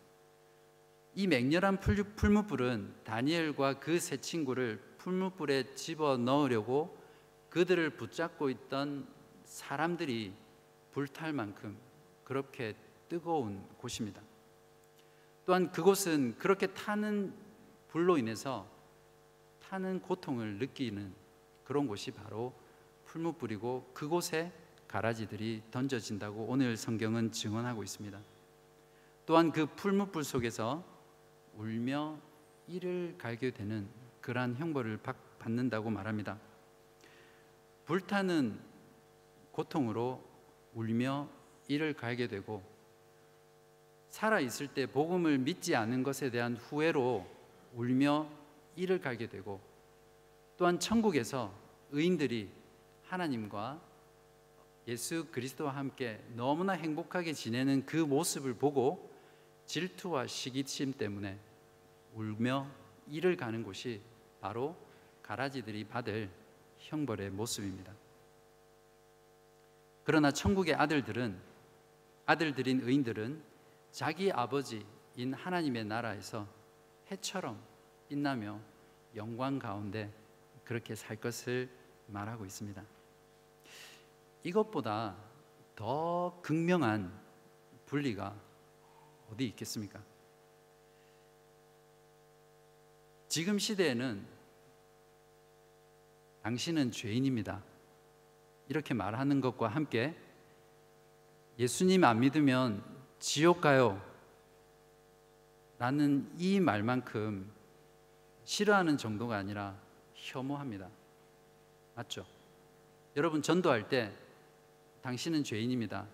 이 1.16 1.28
맹렬한 1.28 1.80
풀무불은 1.82 3.04
다니엘과 3.04 3.80
그 3.80 4.00
세 4.00 4.18
친구를 4.18 4.80
풀무불에 4.98 5.76
집어 5.76 6.18
넣으려고 6.18 6.98
그들을 7.50 7.90
붙잡고 7.92 8.50
있던 8.50 9.08
사람들이 9.44 10.34
불탈 10.92 11.34
만큼 11.34 11.78
그렇게 12.24 12.76
뜨거운 13.08 13.64
곳입니다. 13.78 14.22
또한 15.46 15.72
그곳은 15.72 16.38
그렇게 16.38 16.68
타는 16.68 17.34
불로 17.88 18.18
인해서 18.18 18.70
타는 19.68 20.02
고통을 20.02 20.60
느끼는 20.60 21.14
그런 21.64 21.88
곳이 21.88 22.12
바로 22.12 22.54
풀무불이고 23.06 23.92
그곳에 23.94 24.52
가라지들이 24.90 25.62
던져진다고 25.70 26.46
오늘 26.46 26.76
성경은 26.76 27.32
증언하고 27.32 27.84
있습니다. 27.84 28.20
또한 29.26 29.52
그 29.52 29.68
풀무불 29.68 30.24
속에서 30.24 30.84
울며 31.56 32.18
이를 32.68 33.16
갈게 33.18 33.52
되는 33.52 33.88
그러한 34.20 34.56
형벌을 34.56 35.00
받는다고 35.38 35.92
말합니다. 35.92 36.40
불타는 37.86 38.60
고통으로 39.52 40.24
울며 40.74 41.30
이를 41.68 41.94
갈게 41.94 42.28
되고 42.28 42.64
살아 44.10 44.40
있을 44.40 44.68
때 44.68 44.88
복음을 44.88 45.38
믿지 45.38 45.76
않은 45.76 46.02
것에 46.02 46.32
대한 46.32 46.56
후회로 46.56 47.28
울며 47.76 48.28
이를 48.76 49.00
갈게 49.00 49.30
되고 49.30 49.62
또한 50.58 50.80
천국에서 50.80 51.54
의인들이 51.92 52.50
하나님과 53.04 53.89
예수 54.90 55.28
그리스도와 55.32 55.76
함께 55.76 56.20
너무나 56.36 56.74
행복하게 56.74 57.34
지내는 57.34 57.86
그 57.86 57.96
모습을 57.96 58.56
보고 58.56 59.14
질투와 59.68 60.26
시기심 60.26 60.94
때문에 60.94 61.40
울며 62.16 62.66
이를 63.08 63.38
가는 63.38 63.62
곳이 63.62 64.02
바로 64.42 64.76
가라지들이 65.22 65.84
받을 65.84 66.32
형벌의 66.80 67.30
모습입니다. 67.30 67.94
그러나 70.04 70.32
천국의 70.32 70.74
아들들은 70.74 71.40
아들들인 72.26 72.82
의인들은 72.82 73.44
자기 73.92 74.32
아버지인 74.32 75.36
하나님의 75.36 75.86
나라에서 75.86 76.48
해처럼 77.12 77.62
빛나며 78.08 78.60
영광 79.16 79.60
가운데 79.60 80.12
그렇게 80.64 80.96
살 80.96 81.16
것을 81.16 81.70
말하고 82.08 82.44
있습니다. 82.44 82.99
이것보다 84.44 85.16
더 85.76 86.40
극명한 86.42 87.12
분리가 87.86 88.36
어디 89.32 89.46
있겠습니까? 89.48 90.02
지금 93.28 93.60
시대에는 93.60 94.26
당신은 96.42 96.92
죄인입니다. 96.92 97.64
이렇게 98.70 98.94
말하는 98.94 99.42
것과 99.42 99.68
함께 99.68 100.16
예수님 101.58 102.04
안 102.04 102.20
믿으면 102.22 102.84
지옥 103.20 103.62
가요. 103.62 104.02
라는 105.78 106.32
이 106.38 106.60
말만큼 106.60 107.52
싫어하는 108.46 108.98
정도가 108.98 109.38
아니라 109.38 109.78
혐오합니다. 110.14 110.90
맞죠? 111.96 112.26
여러분 113.16 113.42
전도할 113.42 113.90
때 113.90 114.14
당신은 115.02 115.44
죄인입니다. 115.44 116.08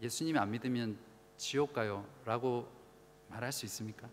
예수님 0.00 0.36
안 0.36 0.50
믿으면 0.50 0.98
지옥 1.36 1.72
가요. 1.72 2.06
라고 2.24 2.68
말할 3.28 3.52
수 3.52 3.64
있습니까? 3.66 4.08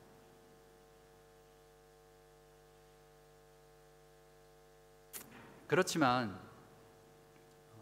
그렇지만 5.68 6.40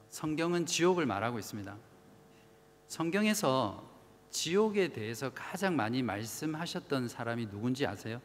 성경은 0.10 0.66
지옥을 0.66 1.06
말하고 1.06 1.40
있습니다. 1.40 1.78
성경에서 2.88 3.88
지옥에 4.30 4.90
대해서 4.90 5.32
가장 5.34 5.76
많이 5.76 6.04
말씀하셨던 6.04 7.08
사람이 7.08 7.50
누군지 7.50 7.86
아세요? 7.86 8.22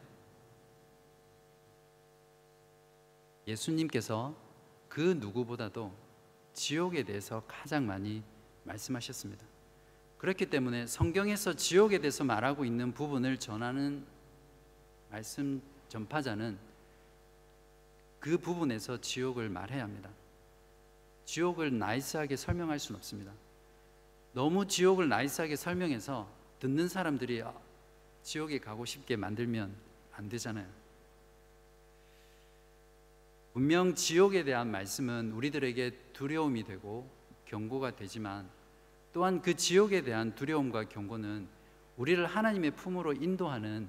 예수님께서 3.47 4.35
그 4.89 4.99
누구보다도 5.19 5.93
지옥에 6.53 7.03
대해서 7.03 7.43
가장 7.47 7.85
많이 7.85 8.23
말씀하셨습니다. 8.63 9.45
그렇기 10.17 10.45
때문에 10.49 10.87
성경에서 10.87 11.53
지옥에 11.53 11.99
대해서 11.99 12.23
말하고 12.23 12.63
있는 12.63 12.93
부분을 12.93 13.37
전하는 13.37 14.05
말씀 15.09 15.61
전파자는 15.89 16.57
그 18.19 18.37
부분에서 18.37 19.01
지옥을 19.01 19.49
말해야 19.49 19.83
합니다. 19.83 20.09
지옥을 21.25 21.77
nice하게 21.77 22.37
설명할 22.37 22.79
수는 22.79 22.97
없습니다. 22.97 23.33
너무 24.31 24.67
지옥을 24.67 25.09
nice하게 25.09 25.55
설명해서 25.55 26.27
듣는 26.59 26.87
사람들이 26.87 27.43
아, 27.43 27.53
지옥에 28.23 28.59
가고 28.59 28.85
싶게 28.85 29.15
만들면 29.15 29.75
안 30.13 30.29
되잖아요. 30.29 30.82
분명 33.53 33.93
지옥에 33.93 34.43
대한 34.43 34.71
말씀은 34.71 35.31
우리들에게 35.31 35.91
두려움이 36.13 36.63
되고 36.63 37.07
경고가 37.45 37.95
되지만 37.95 38.49
또한 39.13 39.43
그 39.43 39.55
지옥에 39.55 40.01
대한 40.01 40.33
두려움과 40.33 40.89
경고는 40.89 41.47
우리를 41.97 42.25
하나님의 42.25 42.71
품으로 42.71 43.13
인도하는 43.13 43.87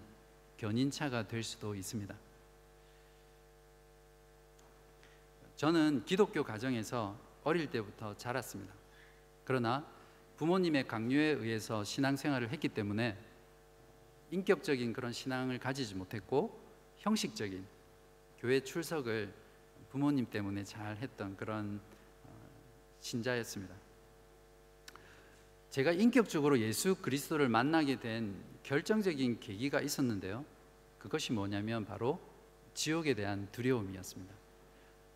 견인차가 0.59 1.27
될 1.27 1.42
수도 1.42 1.74
있습니다. 1.74 2.14
저는 5.57 6.05
기독교 6.05 6.44
가정에서 6.44 7.18
어릴 7.42 7.70
때부터 7.70 8.14
자랐습니다. 8.18 8.74
그러나 9.46 9.87
부모님의 10.37 10.87
강요에 10.87 11.24
의해서 11.24 11.85
신앙생활을 11.85 12.50
했기 12.50 12.68
때문에 12.68 13.16
인격적인 14.31 14.92
그런 14.92 15.12
신앙을 15.12 15.59
가지지 15.59 15.94
못했고 15.94 16.61
형식적인 16.98 17.64
교회 18.38 18.61
출석을 18.61 19.44
부모님 19.95 20.27
때문에 20.29 20.65
잘 20.65 20.97
했던 20.97 21.37
그런 21.37 21.81
어, 22.25 22.29
신자였습니다. 22.99 23.73
제가 25.71 25.93
인격적으로 25.93 26.59
예수 26.59 26.97
그리스도를 26.97 27.49
만나게 27.49 28.01
된 28.01 28.35
결정적인 28.65 29.39
계기가 29.39 29.81
있었는데요. 29.81 30.45
그것이 30.99 31.33
뭐냐면 31.33 31.85
바로 31.85 32.19
지옥에 32.75 33.15
대한 33.15 33.47
두려움이었습니다. 33.53 34.35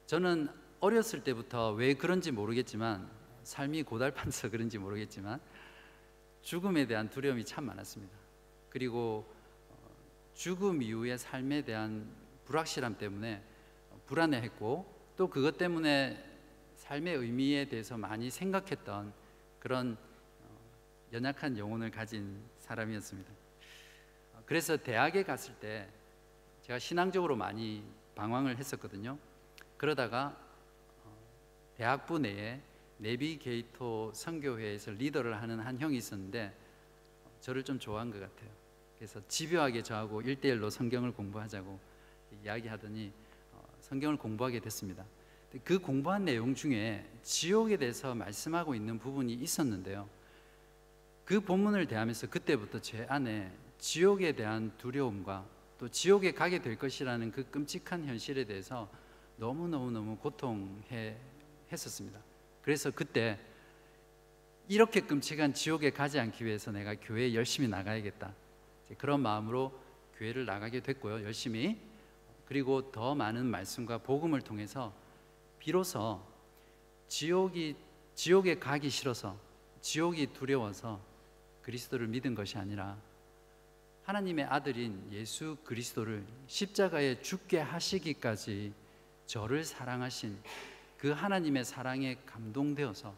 저는 0.07 0.49
어렸을 0.79 1.25
때부터 1.25 1.73
왜 1.73 1.95
그런지 1.95 2.31
모르겠지만 2.31 3.11
삶이 3.43 3.83
고달판서 3.83 4.51
그런지 4.55 4.79
모르겠지만 4.79 5.41
죽음에 6.43 6.87
대한 6.87 7.11
두려움이 7.11 7.45
참 7.45 7.65
많았습니다. 7.65 8.17
그리고 8.71 9.29
어, 9.71 9.91
죽음 10.35 10.83
이후의 10.83 11.19
삶에 11.19 11.63
대한 11.63 12.09
불확실함 12.45 12.97
때문에 12.97 13.48
불안해했고 14.09 14.99
또 15.17 15.29
그것 15.29 15.57
때문에 15.59 16.25
삶의 16.77 17.17
의미에 17.17 17.67
대해서 17.67 17.97
많이 17.97 18.31
생각했던 18.31 19.13
그런 19.61 19.97
어, 20.43 20.59
연약한 21.13 21.59
영혼을 21.59 21.91
가진 21.91 22.43
사람이었습니다. 22.59 23.31
그래서 24.47 24.77
대학에 24.77 25.23
갔을 25.23 25.55
때 25.57 25.89
제가 26.63 26.79
신앙적으로 26.79 27.37
많이 27.37 27.85
방황을 28.15 28.57
했었거든요. 28.57 29.19
그러다가 29.77 30.37
어, 31.05 31.15
대학부 31.77 32.19
내에 32.19 32.61
내비게이터 32.99 34.13
선교회에서 34.15 34.93
리더를 34.93 35.41
하는 35.41 35.61
한 35.61 35.79
형이 35.79 35.97
있었는데 35.97 36.57
저를 37.41 37.63
좀 37.63 37.79
좋아한 37.79 38.11
것 38.11 38.19
같아요. 38.19 38.51
그래서 38.97 39.21
집요하게 39.29 39.83
저하고 39.83 40.23
일대일로 40.23 40.71
성경을 40.71 41.13
공부하자고 41.13 41.79
이야기하더니 42.43 43.13
어, 43.13 43.28
성경을 43.89 44.19
공부하게 44.19 44.61
됐습니다. 44.61 45.05
그 45.65 45.79
공부한 45.79 46.25
내용 46.25 46.55
중에 46.55 47.07
지옥에 47.23 47.79
대해서 47.79 48.15
말씀하고 48.15 48.75
있는 48.75 48.99
부분이 48.99 49.33
있었는데요. 49.33 50.09
그 51.25 51.41
본문을 51.41 51.87
대하면서 51.87 52.29
그때부터 52.29 52.81
제 52.81 53.07
안에 53.09 53.51
지옥에 53.79 54.33
대한 54.33 54.73
두려움과 54.77 55.47
또 55.79 55.89
지옥에 55.89 56.33
가게 56.33 56.61
될 56.61 56.77
것이라는 56.77 57.33
그 57.33 57.49
끔찍한 57.51 58.05
현실에 58.05 58.45
대해서 58.45 58.91
너무너무너무 59.37 60.17
고통해 60.19 61.17
했었습니다. 61.73 62.21
그래서 62.63 62.91
그때 62.91 63.39
이렇게 64.69 65.01
끔찍한 65.01 65.55
지옥에 65.55 65.91
가지 65.91 66.19
않기 66.19 66.45
위해서 66.45 66.71
내가 66.73 66.95
교회에 66.95 67.35
열심히 67.35 67.69
나가야겠다. 67.69 68.35
그런 68.99 69.21
마음으로 69.21 69.73
교회를 70.19 70.45
나가게 70.45 70.81
됐고요. 70.81 71.25
열심히. 71.25 71.88
그리고 72.49 72.91
더 72.91 73.15
많은 73.15 73.45
말씀과 73.45 73.99
복음을 73.99 74.41
통해서 74.41 74.91
비로소 75.59 76.19
지옥이 77.07 77.77
지옥에 78.15 78.59
가기 78.59 78.89
싫어서 78.89 79.39
지옥이 79.83 80.33
두려워서 80.33 80.99
그리스도를 81.61 82.07
믿은 82.07 82.35
것이 82.35 82.57
아니라 82.57 82.97
하나님의 84.05 84.47
아들인 84.47 85.13
예수 85.13 85.59
그리스도를 85.63 86.25
십자가에 86.47 87.21
죽게 87.21 87.59
하시기까지 87.59 88.73
저를 89.27 89.63
사랑하신 89.63 90.39
그 90.97 91.11
하나님의 91.11 91.67
사랑에 91.67 92.17
감동되어서 92.25 93.15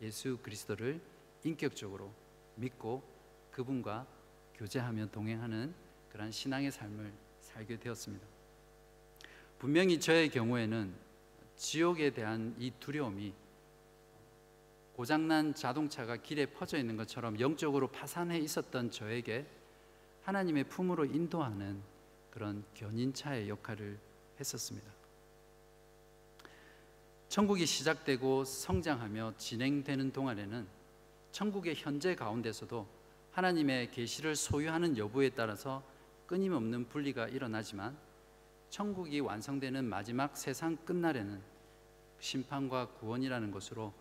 예수 0.00 0.38
그리스도를 0.42 1.02
인격적으로 1.44 2.10
믿고 2.54 3.02
그분과 3.50 4.06
교제하며 4.54 5.10
동행하는 5.10 5.74
그러한 6.10 6.32
신앙의 6.32 6.72
삶을 6.72 7.12
살게 7.40 7.78
되었습니다. 7.78 8.33
분명히 9.64 9.98
저의 9.98 10.28
경우에는 10.28 10.92
지옥에 11.56 12.10
대한 12.10 12.54
이 12.58 12.70
두려움이 12.80 13.32
고장난 14.94 15.54
자동차가 15.54 16.18
길에 16.18 16.44
퍼져 16.44 16.76
있는 16.76 16.98
것처럼 16.98 17.40
영적으로 17.40 17.88
파산해 17.88 18.40
있었던 18.40 18.90
저에게 18.90 19.46
하나님의 20.24 20.64
품으로 20.64 21.06
인도하는 21.06 21.80
그런 22.30 22.62
견인차의 22.74 23.48
역할을 23.48 23.98
했었습니다. 24.38 24.92
천국이 27.30 27.64
시작되고 27.64 28.44
성장하며 28.44 29.32
진행되는 29.38 30.12
동안에는 30.12 30.66
천국의 31.32 31.74
현재 31.74 32.14
가운데서도 32.14 32.86
하나님의 33.32 33.92
계시를 33.92 34.36
소유하는 34.36 34.98
여부에 34.98 35.30
따라서 35.30 35.82
끊임없는 36.26 36.90
분리가 36.90 37.28
일어나지만 37.28 37.96
천국이 38.74 39.20
완성되는 39.20 39.84
마지막 39.84 40.36
세상 40.36 40.76
끝날에는 40.78 41.40
심판과 42.18 42.88
구원이라는 42.94 43.52
것으로 43.52 43.92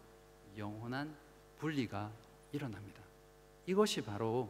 영원한 0.58 1.16
분리가 1.60 2.12
일어납니다. 2.52 3.00
이것이 3.68 4.02
바로 4.02 4.50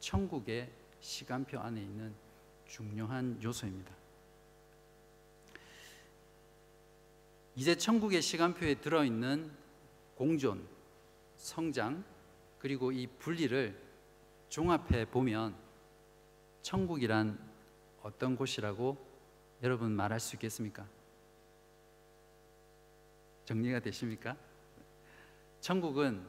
천국의 0.00 0.70
시간표 1.00 1.58
안에 1.58 1.80
있는 1.80 2.14
중요한 2.66 3.42
요소입니다. 3.42 3.90
이제 7.56 7.74
천국의 7.74 8.20
시간표에 8.20 8.74
들어있는 8.82 9.50
공존, 10.14 10.68
성장, 11.38 12.04
그리고 12.58 12.92
이 12.92 13.06
분리를 13.06 13.82
종합해 14.50 15.06
보면 15.06 15.56
천국이란 16.60 17.38
어떤 18.02 18.36
곳이라고 18.36 19.13
여러분 19.64 19.92
말할 19.92 20.20
수 20.20 20.36
있겠습니까? 20.36 20.86
정리가 23.46 23.80
되십니까? 23.80 24.36
천국은 25.62 26.22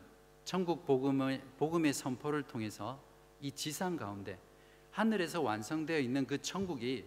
천국 0.46 0.86
복음의, 0.86 1.42
복음의 1.58 1.92
선포를 1.94 2.44
통해서 2.44 2.98
이 3.42 3.52
지상 3.52 3.98
가운데 3.98 4.40
하늘에서 4.92 5.42
완성되어 5.42 6.00
있는 6.00 6.26
그 6.26 6.42
천국이 6.42 7.04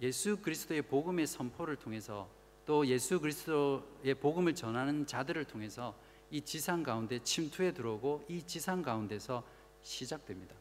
예수 0.00 0.38
그리스도의 0.38 0.80
복음의 0.80 1.26
선포를 1.26 1.76
통해서 1.76 2.26
또 2.64 2.86
예수 2.86 3.20
그리스도의 3.20 4.14
복음을 4.14 4.54
전하는 4.54 5.04
자들을 5.04 5.44
통해서 5.44 5.94
이 6.30 6.40
지상 6.40 6.82
가운데 6.82 7.18
침투해 7.22 7.74
들어오고 7.74 8.24
이 8.28 8.42
지상 8.46 8.80
가운데서 8.80 9.44
시작됩니다. 9.82 10.54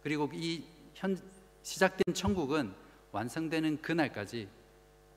그리고 0.00 0.30
이 0.32 0.62
현, 0.94 1.18
시작된 1.64 2.14
천국은 2.14 2.83
완성되는 3.14 3.80
그날까지 3.80 4.48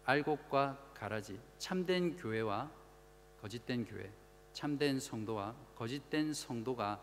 알곡과 0.05 0.91
가라지, 0.93 1.39
참된 1.57 2.15
교회와 2.15 2.69
거짓된 3.41 3.85
교회, 3.85 4.11
참된 4.53 4.99
성도와 4.99 5.55
거짓된 5.75 6.31
성도가 6.31 7.01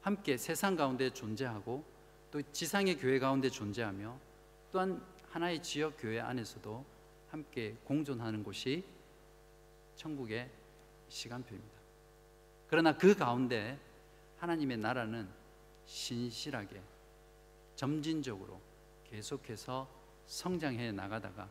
함께 0.00 0.38
세상 0.38 0.76
가운데 0.76 1.10
존재하고 1.10 1.84
또 2.30 2.40
지상의 2.52 2.96
교회 2.96 3.18
가운데 3.18 3.50
존재하며 3.50 4.18
또한 4.72 5.04
하나의 5.28 5.62
지역 5.62 5.96
교회 5.98 6.20
안에서도 6.20 6.86
함께 7.30 7.76
공존하는 7.84 8.42
곳이 8.42 8.82
천국의 9.96 10.50
시간표입니다. 11.10 11.78
그러나 12.66 12.96
그 12.96 13.14
가운데 13.14 13.78
하나님의 14.38 14.78
나라는 14.78 15.28
신실하게 15.84 16.80
점진적으로 17.76 18.58
계속해서 19.04 19.99
성장해 20.30 20.92
나가다가 20.92 21.48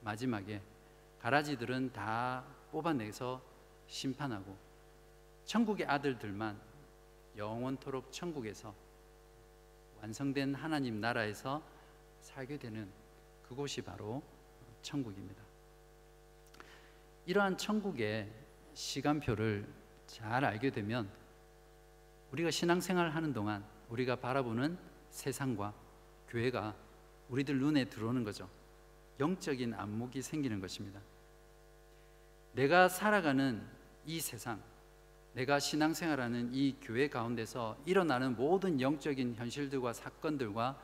마지막에 0.00 0.62
가라지들은 1.20 1.92
다 1.92 2.42
뽑아내서 2.72 3.42
심판하고 3.86 4.56
천국의 5.44 5.86
아들들만 5.86 6.58
영원토록 7.36 8.10
천국에서 8.10 8.74
완성된 10.00 10.54
하나님 10.54 11.02
나라에서 11.02 11.62
살게 12.22 12.56
되는 12.56 12.90
그곳이 13.46 13.82
바로 13.82 14.22
천국입니다. 14.80 15.42
이러한 17.26 17.58
천국의 17.58 18.32
시간표를 18.72 19.70
잘 20.06 20.46
알게 20.46 20.70
되면 20.70 21.10
우리가 22.32 22.50
신앙생활 22.50 23.10
하는 23.10 23.34
동안 23.34 23.66
우리가 23.90 24.16
바라보는 24.16 24.78
세상과 25.10 25.74
교회가 26.28 26.87
우리들 27.28 27.58
눈에 27.58 27.86
들어오는 27.86 28.24
거죠. 28.24 28.48
영적인 29.20 29.74
안목이 29.74 30.22
생기는 30.22 30.60
것입니다. 30.60 31.00
내가 32.52 32.88
살아가는 32.88 33.62
이 34.06 34.20
세상, 34.20 34.60
내가 35.34 35.58
신앙생활하는 35.60 36.54
이 36.54 36.76
교회 36.80 37.08
가운데서 37.08 37.76
일어나는 37.84 38.36
모든 38.36 38.80
영적인 38.80 39.34
현실들과 39.34 39.92
사건들과 39.92 40.80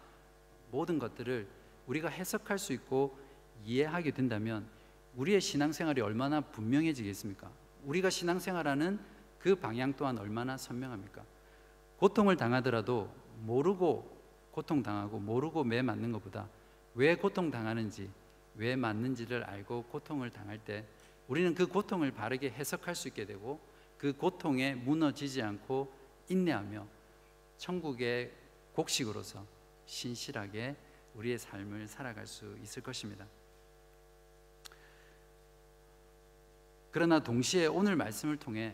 모든 0.71 0.99
것들을 0.99 1.49
우리가 1.87 2.09
해석할 2.09 2.59
수 2.59 2.73
있고 2.73 3.19
이해하게 3.65 4.11
된다면 4.11 4.67
우리의 5.17 5.41
신앙생활이 5.41 6.01
얼마나 6.01 6.41
분명해지겠습니까? 6.41 7.51
우리가 7.85 8.11
신앙생활하는 8.11 8.99
그 9.39 9.55
방향 9.55 9.95
또한 9.97 10.19
얼마나 10.19 10.57
선명합니까? 10.57 11.25
고통을 11.99 12.37
당하더라도 12.37 13.13
모르고 13.41 14.14
고통 14.55 14.85
당하고 14.85 15.19
모르고 15.19 15.65
매 15.65 15.83
맞는 15.83 16.13
것보다 16.13 16.49
왜 16.95 17.17
고통 17.17 17.51
당하는지 17.51 18.09
왜 18.55 18.77
맞는지를 18.77 19.43
알고 19.43 19.83
고통을 19.91 20.31
당할 20.31 20.59
때 20.65 20.87
우리는 21.27 21.57
그 21.57 21.67
고통을 21.67 22.13
바르게 22.13 22.51
해석할 22.51 22.95
수 22.95 23.09
있게 23.09 23.27
되고 23.27 23.59
그 23.99 24.13
고통에 24.13 24.77
무너지지 24.77 25.43
않고 25.43 25.93
인내하며 26.29 26.87
천국의 27.59 28.31
곡식으로서 28.75 29.45
신실하게 29.87 30.77
우리의 31.17 31.39
삶을 31.39 31.89
살아갈 31.89 32.29
수 32.29 32.57
있을 32.63 32.81
것입니다. 32.81 33.27
그러나 36.93 37.19
동시에 37.19 37.67
오늘 37.67 37.97
말씀을 37.97 38.37
통해 38.37 38.73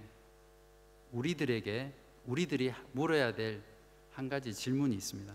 우리들에게 1.12 1.95
우리들이 2.26 2.74
물어야 2.93 3.35
될 3.35 3.70
한 4.20 4.28
가지 4.28 4.53
질문이 4.53 4.95
있습니다. 4.97 5.33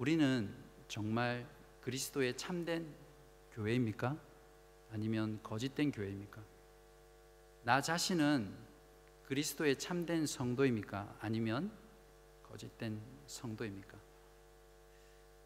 우리는 0.00 0.50
정말 0.88 1.46
그리스도의 1.82 2.34
참된 2.38 2.90
교회입니까? 3.52 4.16
아니면 4.90 5.38
거짓된 5.42 5.92
교회입니까? 5.92 6.40
나 7.64 7.82
자신은 7.82 8.50
그리스도의 9.26 9.78
참된 9.78 10.24
성도입니까? 10.24 11.18
아니면 11.20 11.70
거짓된 12.44 12.98
성도입니까? 13.26 13.98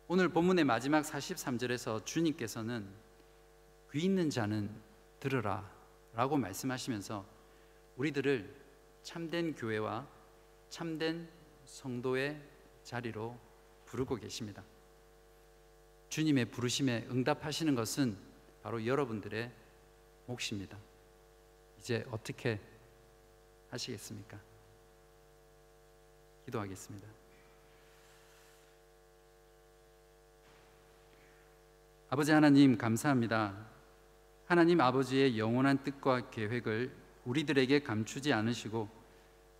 오늘 0.06 0.28
본문의 0.28 0.62
마지막 0.62 1.02
43절에서 1.02 2.06
주님께서는 2.06 2.86
귀 3.90 4.04
있는 4.04 4.30
자는 4.30 4.70
들으라 5.18 5.68
라고 6.12 6.36
말씀하시면서 6.36 7.26
우리들을 7.96 8.54
참된 9.02 9.56
교회와 9.56 10.06
참된 10.68 11.28
성도의 11.64 12.40
자리로 12.84 13.36
부르고 13.94 14.16
계십니다. 14.16 14.64
주님의 16.08 16.46
부르심에 16.46 17.06
응답하시는 17.10 17.76
것은 17.76 18.16
바로 18.60 18.84
여러분들의 18.84 19.52
몫입니다. 20.26 20.76
이제 21.78 22.04
어떻게 22.10 22.58
하시겠습니까? 23.70 24.40
기도하겠습니다. 26.44 27.06
아버지 32.10 32.32
하나님 32.32 32.76
감사합니다. 32.76 33.64
하나님 34.46 34.80
아버지의 34.80 35.38
영원한 35.38 35.84
뜻과 35.84 36.30
계획을 36.30 36.92
우리들에게 37.26 37.84
감추지 37.84 38.32
않으시고 38.32 38.88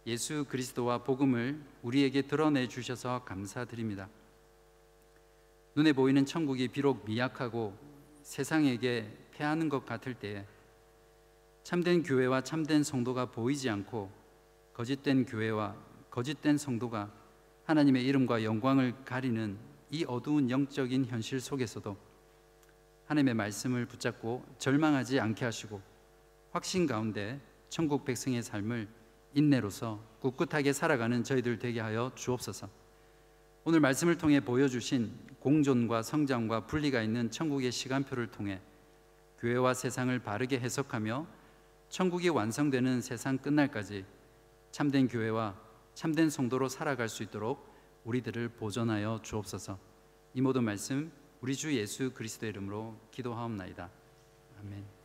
예수 0.09 0.45
그리스도와 0.49 1.05
복음을 1.05 1.65
우리에게 1.83 2.23
드러내 2.23 2.67
주셔서 2.67 3.25
감사드립니다. 3.25 4.09
눈에 5.77 5.93
보이는 5.93 6.25
천국이 6.25 6.69
비록 6.69 7.05
미약하고 7.05 7.77
세상에게 8.23 9.11
패하는 9.33 9.69
것 9.69 9.85
같을 9.85 10.15
때에 10.15 10.47
참된 11.65 12.03
교회와 12.03 12.43
참된 12.43 12.85
성도가 12.85 13.33
보이지 13.33 13.69
않고 13.71 14.11
거짓된 14.73 15.25
교회와 15.27 15.75
거짓된 16.11 16.59
성도가 16.59 17.13
하나님의 17.65 18.05
이름과 18.05 18.45
영광을 18.45 18.95
가리는 19.05 19.59
이 19.91 20.05
어두운 20.07 20.49
영적인 20.51 21.07
현실 21.07 21.41
속에서도 21.41 21.97
하나님의 23.07 23.35
말씀을 23.35 23.87
붙잡고 23.87 24.45
절망하지 24.59 25.19
않게 25.19 25.45
하시고 25.45 25.81
확신 26.53 26.87
가운데 26.87 27.41
천국 27.69 28.05
백성의 28.05 28.43
삶을 28.43 28.89
인내로서 29.35 30.01
꿋꿋하게 30.21 30.73
살아가는 30.73 31.25
저희들 31.25 31.59
되게 31.59 31.81
하여 31.81 32.13
주옵소서. 32.15 32.84
오늘 33.67 33.81
말씀을 33.81 34.19
통해 34.19 34.41
보여주신 34.41 35.11
공존과 35.41 36.03
성장과 36.03 36.67
분리가 36.67 37.01
있는 37.01 37.31
천국의 37.31 37.73
시간표를 37.73 38.27
통해 38.31 38.61
교회와 39.39 39.73
세상을 39.73 40.19
바르게 40.19 40.61
해석하며 40.61 41.27
천국이 41.89 42.29
완성되는 42.29 43.01
세상 43.01 43.39
끝날까지 43.39 44.05
참된 44.71 45.09
교회와 45.09 45.55
참된 45.95 46.29
성도로 46.29 46.69
살아갈 46.69 47.09
수 47.09 47.23
있도록 47.23 47.73
우리들을 48.05 48.51
보존하여 48.51 49.21
주옵소서. 49.23 49.79
이 50.35 50.43
모든 50.43 50.65
말씀 50.65 51.11
우리 51.41 51.57
주 51.57 51.75
예수 51.75 52.13
그리스도의 52.13 52.51
이름으로 52.51 52.95
기도하옵나이다. 53.13 53.89
아멘. 54.61 55.04